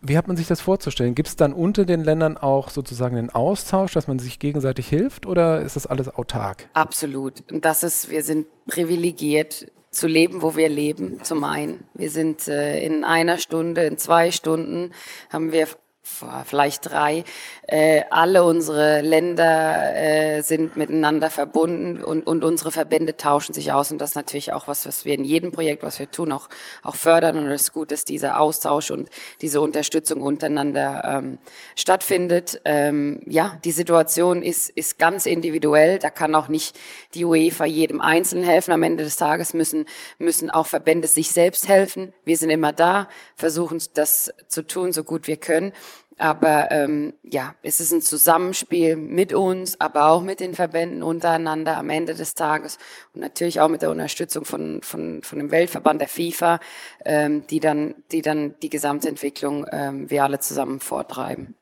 [0.00, 1.14] wie hat man sich das vorzustellen?
[1.14, 5.26] Gibt es dann unter den Ländern auch sozusagen einen Austausch, dass man sich gegenseitig hilft
[5.26, 6.68] oder ist das alles autark?
[6.72, 7.42] Absolut.
[7.48, 11.84] Das ist, wir sind privilegiert zu leben, wo wir leben, zum einen.
[11.94, 14.92] Wir sind äh, in einer Stunde, in zwei Stunden
[15.30, 15.68] haben wir
[16.44, 17.24] vielleicht drei.
[17.66, 23.90] Äh, alle unsere Länder äh, sind miteinander verbunden und, und unsere Verbände tauschen sich aus.
[23.90, 26.48] Und das ist natürlich auch was, was wir in jedem Projekt, was wir tun, auch,
[26.82, 27.38] auch fördern.
[27.38, 31.38] Und es ist gut, dass dieser Austausch und diese Unterstützung untereinander ähm,
[31.74, 32.60] stattfindet.
[32.64, 35.98] Ähm, ja, die Situation ist, ist ganz individuell.
[35.98, 36.78] Da kann auch nicht
[37.14, 38.72] die UEFA jedem Einzelnen helfen.
[38.72, 39.86] Am Ende des Tages müssen,
[40.18, 42.12] müssen auch Verbände sich selbst helfen.
[42.24, 45.72] Wir sind immer da, versuchen das zu tun, so gut wir können.
[46.18, 51.76] Aber ähm, ja, es ist ein Zusammenspiel mit uns, aber auch mit den Verbänden untereinander
[51.76, 52.78] am Ende des Tages
[53.12, 56.58] und natürlich auch mit der Unterstützung von, von, von dem Weltverband der FIFA,
[57.04, 61.54] ähm, die, dann, die dann die Gesamtentwicklung ähm, wir alle zusammen vortreiben.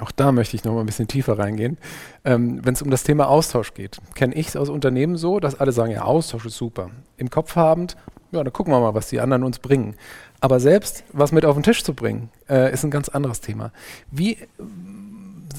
[0.00, 1.76] Auch da möchte ich noch mal ein bisschen tiefer reingehen.
[2.24, 5.60] Ähm, Wenn es um das Thema Austausch geht, kenne ich es aus Unternehmen so, dass
[5.60, 6.90] alle sagen, ja, Austausch ist super.
[7.18, 7.96] Im Kopf habend,
[8.32, 9.96] ja, dann gucken wir mal, was die anderen uns bringen.
[10.40, 13.72] Aber selbst was mit auf den Tisch zu bringen, äh, ist ein ganz anderes Thema.
[14.10, 14.38] Wie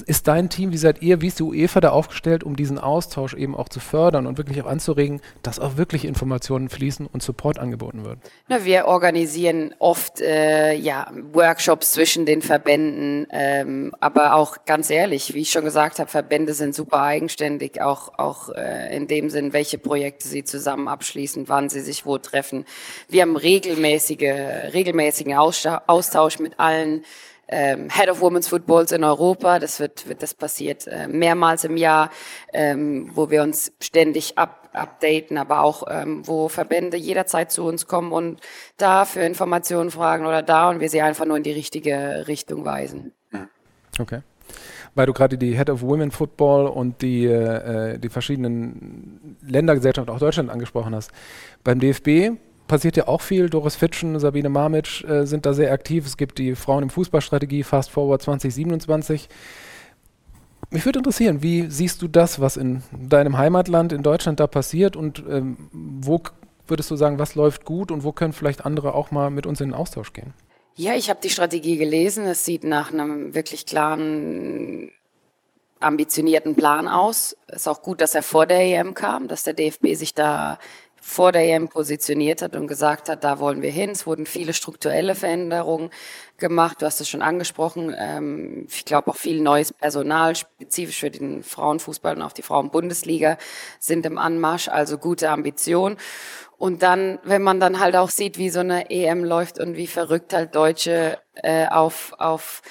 [0.00, 3.34] ist dein Team, wie seid ihr, wie ist die UEFA da aufgestellt, um diesen Austausch
[3.34, 7.58] eben auch zu fördern und wirklich auch anzuregen, dass auch wirklich Informationen fließen und Support
[7.58, 8.18] angeboten wird?
[8.48, 15.34] Na, wir organisieren oft äh, ja, Workshops zwischen den Verbänden, ähm, aber auch ganz ehrlich,
[15.34, 19.52] wie ich schon gesagt habe, Verbände sind super eigenständig, auch, auch äh, in dem Sinn,
[19.52, 22.64] welche Projekte sie zusammen abschließen, wann sie sich wo treffen.
[23.08, 27.04] Wir haben regelmäßige, regelmäßigen Austausch mit allen
[27.52, 29.58] ähm, Head of Women's Footballs in Europa.
[29.58, 32.10] Das wird, wird das passiert äh, mehrmals im Jahr,
[32.52, 37.86] ähm, wo wir uns ständig up, updaten, aber auch ähm, wo Verbände jederzeit zu uns
[37.86, 38.40] kommen und
[38.78, 42.64] da für Informationen fragen oder da und wir sie einfach nur in die richtige Richtung
[42.64, 43.12] weisen.
[43.98, 44.22] Okay
[44.94, 50.18] weil du gerade die Head of Women Football und die, äh, die verschiedenen Ländergesellschaften, auch
[50.18, 51.10] Deutschland angesprochen hast.
[51.64, 52.38] Beim DFB
[52.72, 53.50] passiert ja auch viel.
[53.50, 56.06] Doris Fitschen, Sabine Marmitsch äh, sind da sehr aktiv.
[56.06, 59.28] Es gibt die Frauen im Fußballstrategie Fast Forward 2027.
[60.70, 64.96] Mich würde interessieren, wie siehst du das, was in deinem Heimatland in Deutschland da passiert
[64.96, 66.22] und ähm, wo
[66.66, 69.60] würdest du sagen, was läuft gut und wo können vielleicht andere auch mal mit uns
[69.60, 70.32] in den Austausch gehen?
[70.74, 72.24] Ja, ich habe die Strategie gelesen.
[72.24, 74.92] Es sieht nach einem wirklich klaren,
[75.78, 77.36] ambitionierten Plan aus.
[77.48, 80.58] Es ist auch gut, dass er vor der EM kam, dass der DFB sich da
[81.04, 83.90] vor der EM positioniert hat und gesagt hat, da wollen wir hin.
[83.90, 85.90] Es wurden viele strukturelle Veränderungen
[86.38, 86.80] gemacht.
[86.80, 87.92] Du hast es schon angesprochen.
[87.98, 93.36] Ähm, ich glaube auch viel neues Personal, spezifisch für den Frauenfußball und auch die Frauenbundesliga
[93.80, 95.96] sind im Anmarsch, also gute Ambition.
[96.56, 99.88] Und dann, wenn man dann halt auch sieht, wie so eine EM läuft und wie
[99.88, 102.62] verrückt halt Deutsche äh, auf, auf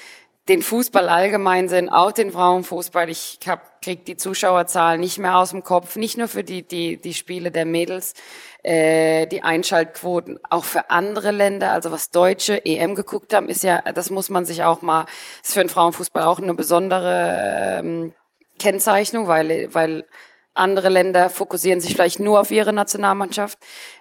[0.51, 3.09] den Fußball allgemein sind, auch den Frauenfußball.
[3.09, 6.97] Ich hab, krieg die Zuschauerzahlen nicht mehr aus dem Kopf, nicht nur für die, die,
[6.97, 8.15] die Spiele der Mädels,
[8.61, 11.71] äh, die Einschaltquoten, auch für andere Länder.
[11.71, 15.05] Also was Deutsche EM geguckt haben, ist ja, das muss man sich auch mal,
[15.41, 18.13] ist für den Frauenfußball auch eine besondere ähm,
[18.59, 20.05] Kennzeichnung, weil, weil
[20.53, 23.57] andere Länder fokussieren sich vielleicht nur auf ihre Nationalmannschaft.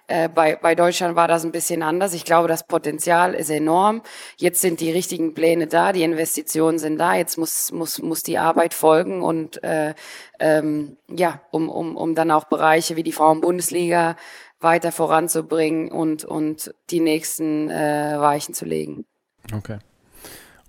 [0.07, 2.13] Äh, bei, bei Deutschland war das ein bisschen anders.
[2.13, 4.01] Ich glaube, das Potenzial ist enorm.
[4.37, 7.15] Jetzt sind die richtigen Pläne da, die Investitionen sind da.
[7.15, 9.93] Jetzt muss, muss, muss die Arbeit folgen und äh,
[10.39, 14.17] ähm, ja, um, um, um dann auch Bereiche wie die Frauenbundesliga
[14.59, 19.05] weiter voranzubringen und, und die nächsten äh, Weichen zu legen.
[19.53, 19.79] Okay.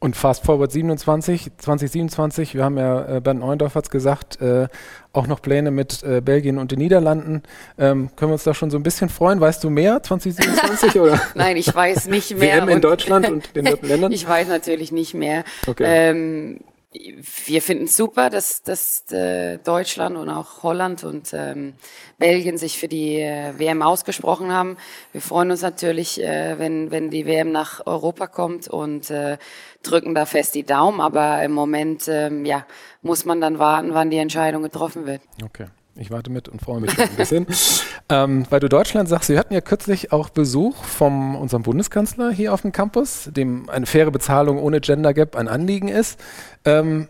[0.03, 4.66] Und Fast Forward 27, 2027, wir haben ja, äh, Bernd Neuendorf hat es gesagt, äh,
[5.12, 7.44] auch noch Pläne mit äh, Belgien und den Niederlanden.
[7.78, 9.40] Ähm, können wir uns da schon so ein bisschen freuen?
[9.40, 11.20] Weißt du mehr 2027 oder?
[11.36, 12.57] Nein, ich weiß nicht mehr.
[12.57, 14.11] WM in Deutschland und den Ländern?
[14.11, 15.44] Ich weiß natürlich nicht mehr.
[15.68, 15.84] Okay.
[15.86, 16.59] Ähm,
[16.93, 21.74] wir finden es super, dass, dass äh, Deutschland und auch Holland und ähm,
[22.18, 24.76] Belgien sich für die äh, WM ausgesprochen haben.
[25.12, 29.38] Wir freuen uns natürlich, äh, wenn, wenn die WM nach Europa kommt und äh,
[29.82, 31.01] drücken da fest die Daumen.
[31.01, 32.66] Aber im Moment ähm, ja,
[33.01, 35.22] muss man dann warten, wann die Entscheidung getroffen wird.
[35.43, 35.66] Okay.
[35.95, 37.47] Ich warte mit und freue mich ein bisschen.
[38.12, 42.52] ähm, weil du Deutschland sagst, wir hatten ja kürzlich auch Besuch von unserem Bundeskanzler hier
[42.52, 46.20] auf dem Campus, dem eine faire Bezahlung ohne Gender Gap ein Anliegen ist.
[46.66, 47.08] Ähm,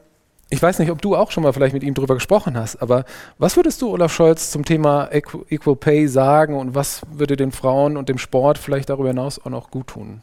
[0.49, 3.05] ich weiß nicht, ob du auch schon mal vielleicht mit ihm darüber gesprochen hast, aber
[3.39, 7.97] was würdest du, Olaf Scholz, zum Thema Equal Pay sagen und was würde den Frauen
[7.97, 10.21] und dem Sport vielleicht darüber hinaus auch noch gut tun?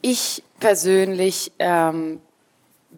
[0.00, 2.20] Ich persönlich ähm,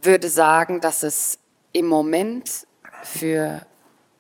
[0.00, 1.38] würde sagen, dass es
[1.72, 2.66] im Moment
[3.02, 3.62] für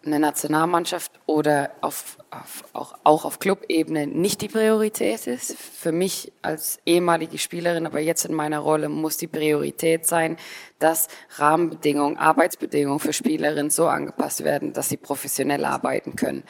[0.06, 5.56] eine Nationalmannschaft oder auf, auf, auch, auch auf Clubebene nicht die Priorität ist.
[5.56, 10.36] Für mich als ehemalige Spielerin, aber jetzt in meiner Rolle, muss die Priorität sein,
[10.78, 16.44] dass Rahmenbedingungen, Arbeitsbedingungen für Spielerinnen so angepasst werden, dass sie professionell arbeiten können.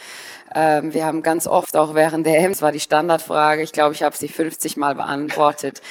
[0.54, 3.94] Ähm, wir haben ganz oft auch während der EM, das war die Standardfrage, ich glaube,
[3.94, 5.82] ich habe sie 50 Mal beantwortet,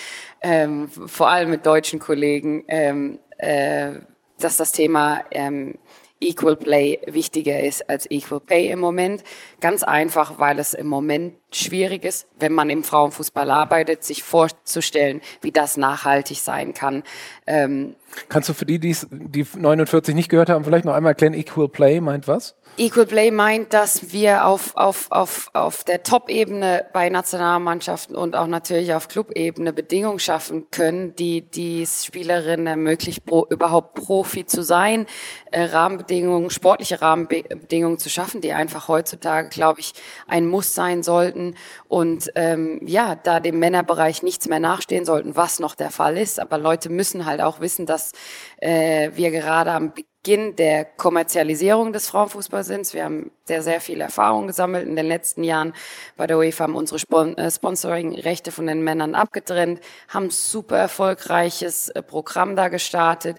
[0.42, 3.92] ähm, vor allem mit deutschen Kollegen, ähm, äh,
[4.40, 5.76] dass das Thema ähm,
[6.24, 9.24] Equal Play wichtiger ist als Equal Pay im Moment.
[9.62, 15.22] Ganz einfach, weil es im Moment schwierig ist, wenn man im Frauenfußball arbeitet, sich vorzustellen,
[15.42, 17.04] wie das nachhaltig sein kann.
[17.46, 17.96] Ähm,
[18.30, 22.00] Kannst du für die, die 49 nicht gehört haben, vielleicht noch einmal erklären, Equal Play
[22.02, 22.56] meint was?
[22.78, 28.48] Equal Play meint, dass wir auf, auf, auf, auf der Top-Ebene bei Nationalmannschaften und auch
[28.48, 35.08] natürlich auf Club-Ebene Bedingungen schaffen können, die die Spielerinnen ermöglicht, pro, überhaupt Profi zu sein,
[35.52, 39.94] äh, Rahmenbedingungen, sportliche Rahmenbedingungen zu schaffen, die einfach heutzutage, glaube ich,
[40.28, 41.56] ein Muss sein sollten
[41.88, 46.40] und ähm, ja, da dem Männerbereich nichts mehr nachstehen sollten, was noch der Fall ist.
[46.40, 48.12] Aber Leute müssen halt auch wissen, dass dass
[48.58, 52.94] äh, wir gerade am Beginn der Kommerzialisierung des Frauenfußballs sind.
[52.94, 55.74] Wir haben sehr, sehr viel Erfahrung gesammelt in den letzten Jahren.
[56.16, 61.90] Bei der UEFA haben unsere Spon äh, Sponsoring-Rechte von den Männern abgetrennt, haben super erfolgreiches
[61.90, 63.38] äh, Programm da gestartet.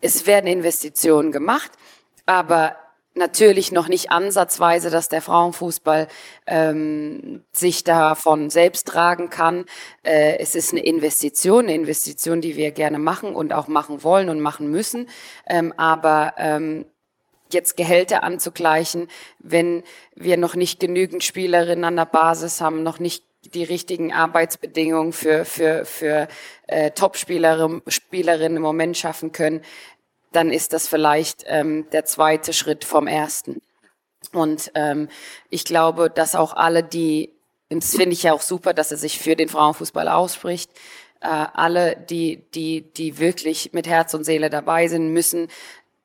[0.00, 1.72] Es werden Investitionen gemacht,
[2.24, 2.76] aber
[3.14, 6.08] natürlich noch nicht ansatzweise, dass der Frauenfußball
[6.46, 9.66] ähm, sich davon selbst tragen kann.
[10.02, 14.28] Äh, es ist eine Investition, eine Investition, die wir gerne machen und auch machen wollen
[14.28, 15.08] und machen müssen.
[15.46, 16.86] Ähm, aber ähm,
[17.52, 19.08] jetzt Gehälter anzugleichen,
[19.38, 19.84] wenn
[20.16, 25.44] wir noch nicht genügend Spielerinnen an der Basis haben, noch nicht die richtigen Arbeitsbedingungen für,
[25.44, 26.28] für, für
[26.66, 29.60] äh, Top-Spielerinnen Spielerinnen im Moment schaffen können,
[30.34, 33.62] dann ist das vielleicht ähm, der zweite Schritt vom ersten.
[34.32, 35.08] Und ähm,
[35.50, 37.32] ich glaube, dass auch alle, die,
[37.68, 40.70] das finde ich ja auch super, dass er sich für den Frauenfußball ausspricht,
[41.20, 45.48] äh, alle, die, die, die wirklich mit Herz und Seele dabei sind, müssen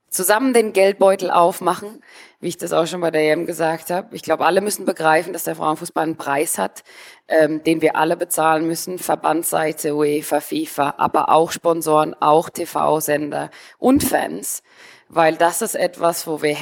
[0.10, 2.02] zusammen den Geldbeutel aufmachen,
[2.40, 4.16] wie ich das auch schon bei der EM gesagt habe.
[4.16, 6.84] Ich glaube, alle müssen begreifen, dass der Frauenfußball einen Preis hat,
[7.28, 8.98] ähm, den wir alle bezahlen müssen.
[8.98, 14.64] Verbandsseite, UEFA, FIFA, aber auch Sponsoren, auch TV-Sender und Fans,
[15.10, 16.58] weil das ist etwas, wo wir,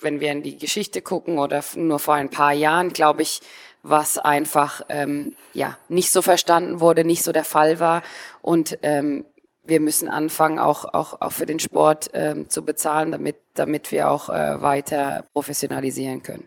[0.00, 3.40] wenn wir in die Geschichte gucken oder nur vor ein paar Jahren, glaube ich,
[3.82, 8.02] was einfach ähm, ja nicht so verstanden wurde, nicht so der Fall war
[8.40, 9.24] und ähm,
[9.64, 14.10] wir müssen anfangen, auch, auch, auch für den Sport ähm, zu bezahlen, damit, damit wir
[14.10, 16.44] auch äh, weiter professionalisieren können.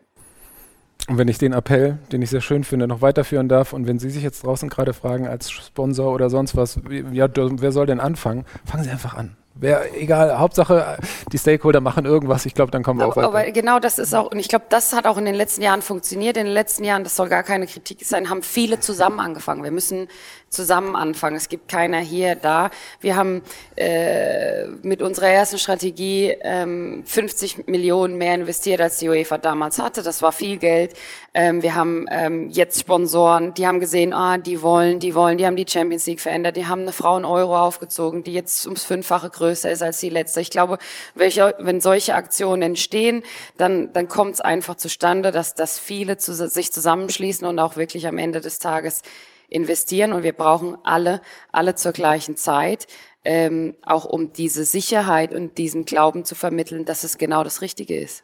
[1.08, 4.00] Und wenn ich den Appell, den ich sehr schön finde, noch weiterführen darf und wenn
[4.00, 6.80] Sie sich jetzt draußen gerade fragen als Sponsor oder sonst was,
[7.12, 8.46] ja, wer soll denn anfangen?
[8.66, 9.38] Fangen Sie einfach an.
[9.58, 10.98] Wäre egal, Hauptsache
[11.32, 12.46] die Stakeholder machen irgendwas.
[12.46, 13.28] Ich glaube, dann kommen wir aber, auch weiter.
[13.28, 15.82] Aber genau das ist auch, und ich glaube, das hat auch in den letzten Jahren
[15.82, 16.36] funktioniert.
[16.36, 19.64] In den letzten Jahren, das soll gar keine Kritik sein, haben viele zusammen angefangen.
[19.64, 20.10] Wir müssen
[20.56, 21.36] zusammen anfangen.
[21.36, 22.72] Es gibt keiner hier, da.
[23.02, 23.42] Wir haben
[23.76, 30.02] äh, mit unserer ersten Strategie ähm, 50 Millionen mehr investiert, als die UEFA damals hatte.
[30.02, 30.96] Das war viel Geld.
[31.34, 35.46] Ähm, wir haben ähm, jetzt Sponsoren, die haben gesehen, ah, die wollen, die wollen, die
[35.46, 39.70] haben die Champions League verändert, die haben eine Frauen-Euro aufgezogen, die jetzt ums Fünffache größer
[39.70, 40.40] ist als die letzte.
[40.40, 40.78] Ich glaube,
[41.14, 43.22] welche, wenn solche Aktionen entstehen,
[43.58, 48.08] dann, dann kommt es einfach zustande, dass, dass viele zu, sich zusammenschließen und auch wirklich
[48.08, 49.02] am Ende des Tages
[49.50, 51.22] investieren und wir brauchen alle,
[51.52, 52.88] alle zur gleichen Zeit,
[53.24, 57.98] ähm, auch um diese Sicherheit und diesen Glauben zu vermitteln, dass es genau das Richtige
[57.98, 58.24] ist.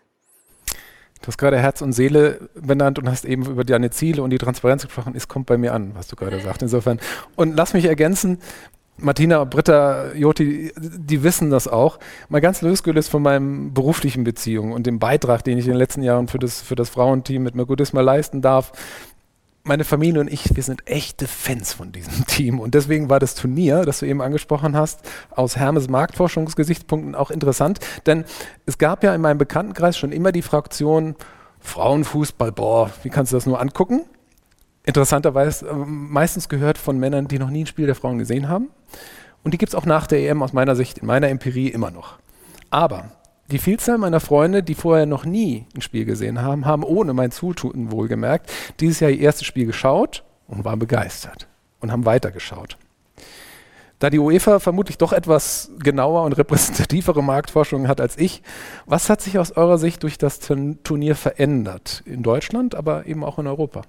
[1.22, 4.40] Du hast gerade Herz und Seele benannt und hast eben über deine Ziele und die
[4.40, 5.14] Transparenz gesprochen.
[5.16, 6.64] Es kommt bei mir an, was du gerade sagst.
[6.64, 7.00] Insofern.
[7.36, 8.40] Und lass mich ergänzen,
[8.98, 12.00] Martina, Britta, Joti, die wissen das auch.
[12.30, 16.04] Mal ganz losgelöst von meinen beruflichen Beziehungen und dem Beitrag, den ich in den letzten
[16.04, 18.72] Jahren für das, für das Frauenteam mit Mercodisma leisten darf,
[19.64, 22.60] meine Familie und ich, wir sind echte Fans von diesem Team.
[22.60, 27.80] Und deswegen war das Turnier, das du eben angesprochen hast, aus Hermes Marktforschungsgesichtspunkten auch interessant.
[28.06, 28.26] Denn
[28.66, 31.16] es gab ja in meinem Bekanntenkreis schon immer die Fraktion
[31.60, 34.02] Frauenfußball, boah, wie kannst du das nur angucken?
[34.84, 38.70] Interessanterweise äh, meistens gehört von Männern, die noch nie ein Spiel der Frauen gesehen haben.
[39.44, 41.92] Und die gibt es auch nach der EM aus meiner Sicht, in meiner Empirie immer
[41.92, 42.18] noch.
[42.72, 43.12] Aber
[43.52, 47.32] die Vielzahl meiner Freunde, die vorher noch nie ein Spiel gesehen haben, haben ohne mein
[47.32, 51.48] Zutun wohlgemerkt dieses Jahr ihr erstes Spiel geschaut und waren begeistert
[51.80, 52.78] und haben weitergeschaut.
[54.00, 58.42] Da die UEFA vermutlich doch etwas genauer und repräsentativere Marktforschung hat als ich,
[58.88, 62.02] was hat sich aus eurer Sicht durch das Turnier verändert?
[62.06, 63.84] In Deutschland, aber eben auch in Europa?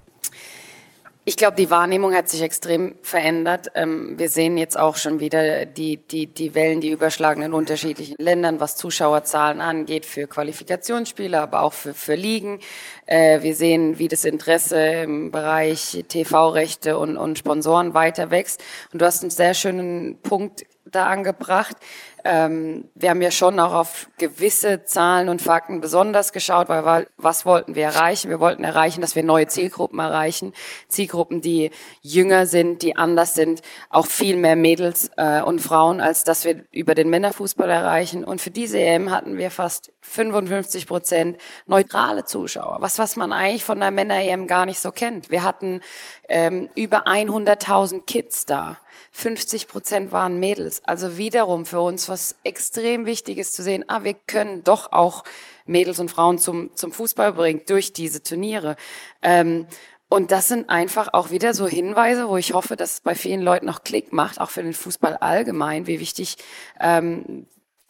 [1.24, 3.70] Ich glaube, die Wahrnehmung hat sich extrem verändert.
[3.76, 8.16] Ähm, wir sehen jetzt auch schon wieder die, die, die Wellen, die überschlagen in unterschiedlichen
[8.18, 12.58] Ländern, was Zuschauerzahlen angeht, für Qualifikationsspiele, aber auch für, für Ligen.
[13.06, 18.60] Äh, wir sehen, wie das Interesse im Bereich TV-Rechte und, und Sponsoren weiter wächst.
[18.92, 21.76] Und du hast einen sehr schönen Punkt da angebracht.
[22.24, 27.44] Ähm, wir haben ja schon auch auf gewisse Zahlen und Fakten besonders geschaut, weil was
[27.44, 28.30] wollten wir erreichen?
[28.30, 30.52] Wir wollten erreichen, dass wir neue Zielgruppen erreichen.
[30.88, 31.70] Zielgruppen, die
[32.00, 36.64] jünger sind, die anders sind, auch viel mehr Mädels äh, und Frauen, als dass wir
[36.70, 38.24] über den Männerfußball erreichen.
[38.24, 42.78] Und für diese EM hatten wir fast 55 Prozent neutrale Zuschauer.
[42.80, 45.30] Was, was man eigentlich von der Männer-EM gar nicht so kennt.
[45.30, 45.80] Wir hatten
[46.28, 48.78] ähm, über 100.000 Kids da.
[49.12, 50.82] 50 Prozent waren Mädels.
[50.84, 55.24] Also wiederum für uns was extrem Wichtiges zu sehen, ah, wir können doch auch
[55.64, 58.76] Mädels und Frauen zum, zum Fußball bringen durch diese Turniere.
[59.22, 59.66] Ähm,
[60.08, 63.40] und das sind einfach auch wieder so Hinweise, wo ich hoffe, dass es bei vielen
[63.40, 66.36] Leuten noch Klick macht, auch für den Fußball allgemein, wie wichtig
[66.80, 67.46] ähm,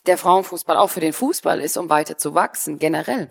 [0.06, 3.28] der Frauenfußball auch für den Fußball ist, um weiter zu wachsen, generell.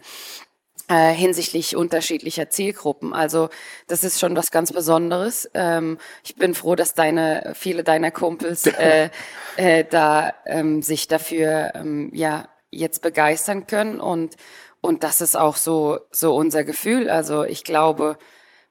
[0.91, 3.13] Äh, hinsichtlich unterschiedlicher Zielgruppen.
[3.13, 3.47] Also
[3.87, 5.49] das ist schon was ganz Besonderes.
[5.53, 9.09] Ähm, ich bin froh, dass deine viele deiner Kumpels äh,
[9.55, 14.35] äh, da ähm, sich dafür ähm, ja jetzt begeistern können und
[14.81, 17.09] und das ist auch so so unser Gefühl.
[17.09, 18.17] Also ich glaube,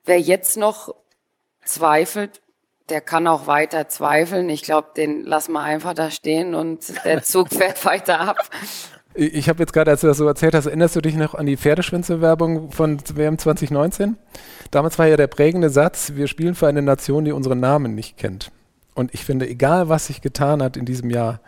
[0.05, 0.95] wer jetzt noch
[1.65, 2.43] zweifelt,
[2.91, 4.51] der kann auch weiter zweifeln.
[4.51, 8.51] Ich glaube, den lassen wir einfach da stehen und der Zug fährt weiter ab.
[9.15, 11.47] Ich habe jetzt gerade, als du das so erzählt hast, erinnerst du dich noch an
[11.47, 14.17] die Pferdeschwänze-Werbung von WM 2019?
[14.71, 18.17] Damals war ja der prägende Satz, wir spielen für eine Nation, die unseren Namen nicht
[18.17, 18.53] kennt.
[18.95, 21.41] Und ich finde, egal was sich getan hat in diesem Jahr,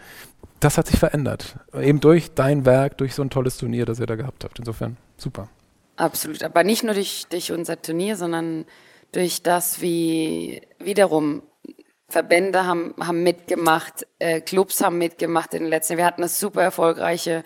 [0.58, 1.56] das hat sich verändert.
[1.78, 4.58] Eben durch dein Werk, durch so ein tolles Turnier, das ihr da gehabt habt.
[4.58, 5.48] Insofern, super.
[5.96, 6.42] Absolut.
[6.42, 8.64] Aber nicht nur durch, durch unser Turnier, sondern
[9.12, 11.42] durch das, wie wiederum
[12.12, 15.96] Verbände haben, haben mitgemacht, äh, Clubs haben mitgemacht in den letzten.
[15.96, 17.42] Wir hatten eine super erfolgreiche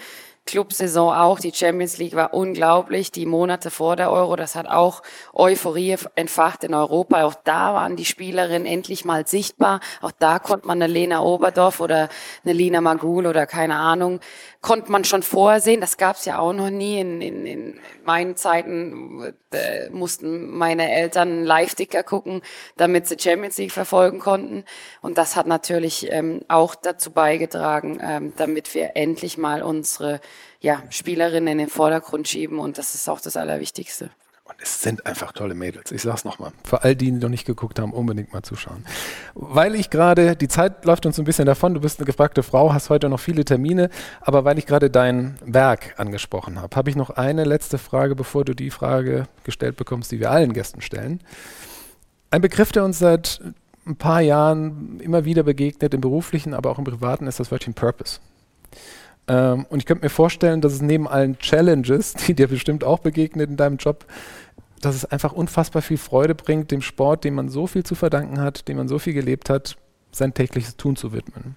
[0.46, 1.40] Clubsaison auch.
[1.40, 3.12] Die Champions League war unglaublich.
[3.12, 5.02] Die Monate vor der Euro, das hat auch
[5.34, 7.24] Euphorie entfacht in Europa.
[7.24, 9.80] Auch da waren die Spielerinnen endlich mal sichtbar.
[10.00, 12.08] Auch da konnte man eine Lena Oberdorf oder
[12.44, 14.20] eine Lina Magul oder keine Ahnung,
[14.60, 15.80] konnte man schon vorsehen.
[15.80, 17.00] Das gab es ja auch noch nie.
[17.00, 22.42] In, in, in meinen Zeiten äh, mussten meine Eltern Live-Ticker gucken,
[22.76, 24.64] damit sie Champions League verfolgen konnten.
[25.02, 30.20] Und das hat natürlich ähm, auch dazu beigetragen, ähm, damit wir endlich mal unsere
[30.60, 34.10] ja, Spielerinnen in den Vordergrund schieben und das ist auch das Allerwichtigste.
[34.48, 35.90] Und es sind einfach tolle Mädels.
[35.90, 36.52] Ich sag's nochmal.
[36.62, 38.86] Für all die, die noch nicht geguckt haben, unbedingt mal zuschauen.
[39.34, 42.72] Weil ich gerade, die Zeit läuft uns ein bisschen davon, du bist eine gefragte Frau,
[42.72, 46.94] hast heute noch viele Termine, aber weil ich gerade dein Werk angesprochen habe, habe ich
[46.94, 51.20] noch eine letzte Frage, bevor du die Frage gestellt bekommst, die wir allen Gästen stellen.
[52.30, 53.40] Ein Begriff, der uns seit
[53.84, 57.74] ein paar Jahren immer wieder begegnet, im beruflichen, aber auch im privaten, ist das Wörtchen
[57.74, 58.20] Purpose.
[59.28, 63.00] Ähm, und ich könnte mir vorstellen, dass es neben allen Challenges, die dir bestimmt auch
[63.00, 64.06] begegnet in deinem Job,
[64.80, 68.40] dass es einfach unfassbar viel Freude bringt, dem Sport, dem man so viel zu verdanken
[68.40, 69.76] hat, dem man so viel gelebt hat,
[70.12, 71.56] sein tägliches Tun zu widmen.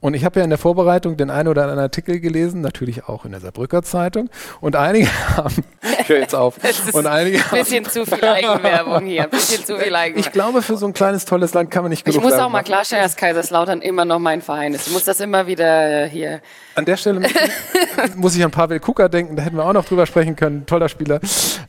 [0.00, 3.24] Und ich habe ja in der Vorbereitung den einen oder anderen Artikel gelesen, natürlich auch
[3.24, 4.28] in der Saarbrücker Zeitung.
[4.60, 5.64] Und einige haben,
[6.00, 6.58] ich höre jetzt auf,
[6.92, 10.20] und einige ein bisschen haben, zu viel Eigenwerbung hier, ein bisschen zu viel Eigenwerbung.
[10.20, 12.50] Ich glaube, für so ein kleines, tolles Land kann man nicht genug Ich muss auch
[12.50, 14.86] mal klarstellen, dass Kaiserslautern immer noch mein Verein ist.
[14.86, 16.40] Ich muss das immer wieder äh, hier...
[16.74, 17.26] An der Stelle
[18.16, 20.90] muss ich an Pavel Kuka denken, da hätten wir auch noch drüber sprechen können, toller
[20.90, 21.20] Spieler.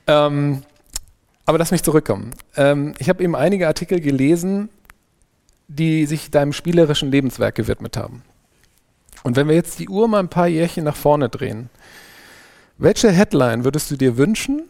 [0.05, 0.63] Ähm,
[1.45, 2.32] aber lass mich zurückkommen.
[2.57, 4.69] Ähm, ich habe eben einige Artikel gelesen,
[5.68, 8.24] die sich deinem spielerischen Lebenswerk gewidmet haben.
[9.24, 11.70] Und wenn wir jetzt die Uhr mal ein paar Jährchen nach vorne drehen,
[12.78, 14.63] welche Headline würdest du dir wünschen,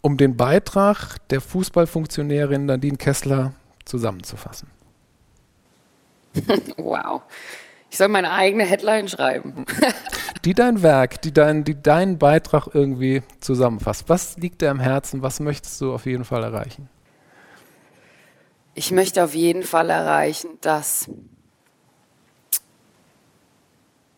[0.00, 3.52] um den Beitrag der Fußballfunktionärin Nadine Kessler
[3.84, 4.68] zusammenzufassen?
[6.76, 7.22] wow.
[7.90, 9.64] Ich soll meine eigene Headline schreiben.
[10.44, 14.08] die dein Werk, die, dein, die deinen Beitrag irgendwie zusammenfasst.
[14.08, 15.22] Was liegt dir am Herzen?
[15.22, 16.88] Was möchtest du auf jeden Fall erreichen?
[18.76, 21.08] Ich möchte auf jeden Fall erreichen, dass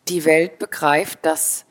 [0.09, 1.65] die Welt begreift, dass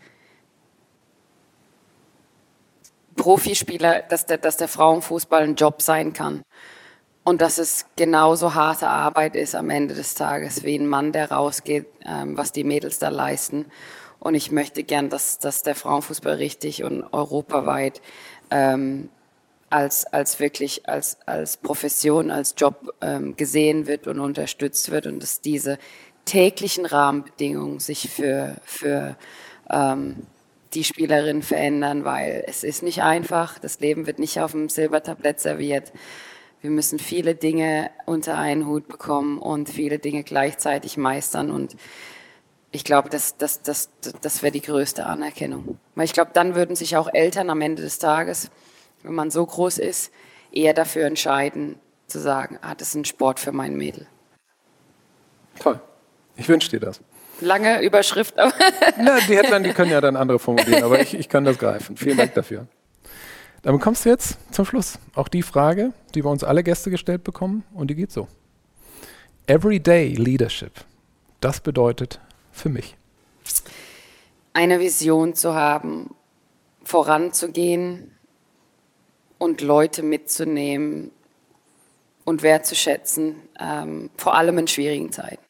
[3.14, 6.42] Profispieler, dass der, dass der Frauenfußball ein Job sein kann.
[7.24, 11.30] Und dass es genauso harte Arbeit ist am Ende des Tages wie ein Mann, der
[11.30, 13.66] rausgeht, ähm, was die Mädels da leisten.
[14.18, 18.00] Und ich möchte gern, dass, dass der Frauenfußball richtig und europaweit
[18.50, 19.10] ähm,
[19.70, 25.22] als, als wirklich als, als Profession, als Job ähm, gesehen wird und unterstützt wird und
[25.22, 25.78] dass diese
[26.24, 29.16] täglichen Rahmenbedingungen sich für, für
[29.70, 30.26] ähm,
[30.74, 35.40] die Spielerinnen verändern, weil es ist nicht einfach, das Leben wird nicht auf dem Silbertablett
[35.40, 35.92] serviert.
[36.60, 41.76] Wir müssen viele Dinge unter einen Hut bekommen und viele Dinge gleichzeitig meistern und
[42.70, 43.88] ich glaube, das, das, das,
[44.20, 45.78] das wäre die größte Anerkennung.
[45.94, 48.50] Weil ich glaube, dann würden sich auch Eltern am Ende des Tages
[49.02, 50.12] wenn man so groß ist,
[50.52, 54.06] eher dafür entscheiden, zu sagen, ah, das ist ein Sport für mein Mädel.
[55.58, 55.80] Toll.
[56.36, 57.00] Ich wünsche dir das.
[57.40, 58.34] Lange Überschrift.
[58.98, 61.96] Na, die Headline, die können ja dann andere formulieren, aber ich, ich kann das greifen.
[61.96, 62.66] Vielen Dank dafür.
[63.62, 64.98] Damit kommst du jetzt zum Schluss.
[65.14, 68.28] Auch die Frage, die wir uns alle Gäste gestellt bekommen, und die geht so.
[69.46, 70.72] Everyday Leadership.
[71.40, 72.20] Das bedeutet
[72.52, 72.96] für mich.
[74.52, 76.14] Eine Vision zu haben,
[76.82, 78.17] voranzugehen,
[79.38, 81.10] und Leute mitzunehmen
[82.24, 85.42] und wertzuschätzen, ähm, vor allem in schwierigen Zeiten.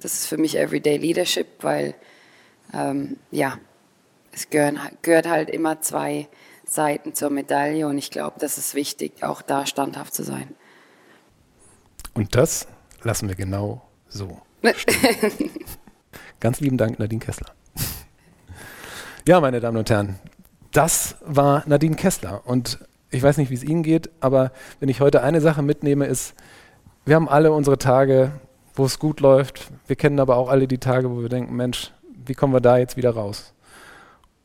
[0.00, 1.94] Das ist für mich Everyday Leadership, weil
[2.72, 3.58] ähm, ja,
[4.32, 6.28] es gehören, gehört halt immer zwei
[6.64, 10.54] Seiten zur Medaille und ich glaube, das ist wichtig, auch da standhaft zu sein.
[12.14, 12.66] Und das
[13.02, 14.40] lassen wir genau so.
[16.40, 17.54] Ganz lieben Dank, Nadine Kessler.
[19.26, 20.18] Ja, meine Damen und Herren,
[20.76, 22.42] Das war Nadine Kessler.
[22.44, 26.04] Und ich weiß nicht, wie es Ihnen geht, aber wenn ich heute eine Sache mitnehme,
[26.04, 26.34] ist,
[27.06, 28.32] wir haben alle unsere Tage,
[28.74, 29.70] wo es gut läuft.
[29.86, 31.92] Wir kennen aber auch alle die Tage, wo wir denken, Mensch,
[32.26, 33.54] wie kommen wir da jetzt wieder raus?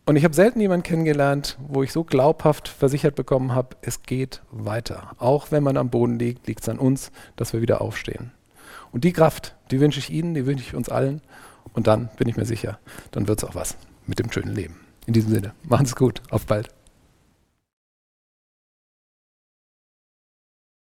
[0.06, 4.42] Und ich habe selten jemanden kennengelernt, wo ich so glaubhaft versichert bekommen habe, es geht
[4.52, 5.12] weiter.
[5.18, 8.32] Auch wenn man am Boden liegt, liegt es an uns, dass wir wieder aufstehen.
[8.94, 11.22] Und die Kraft, die wünsche ich Ihnen, die wünsche ich uns allen.
[11.74, 12.80] Und dann bin ich mir sicher,
[13.12, 13.76] dann wird es auch was
[14.08, 14.91] mit dem schönen Leben.
[15.08, 16.22] In diesem Sinne, machen Sie es gut.
[16.30, 16.70] Auf bald.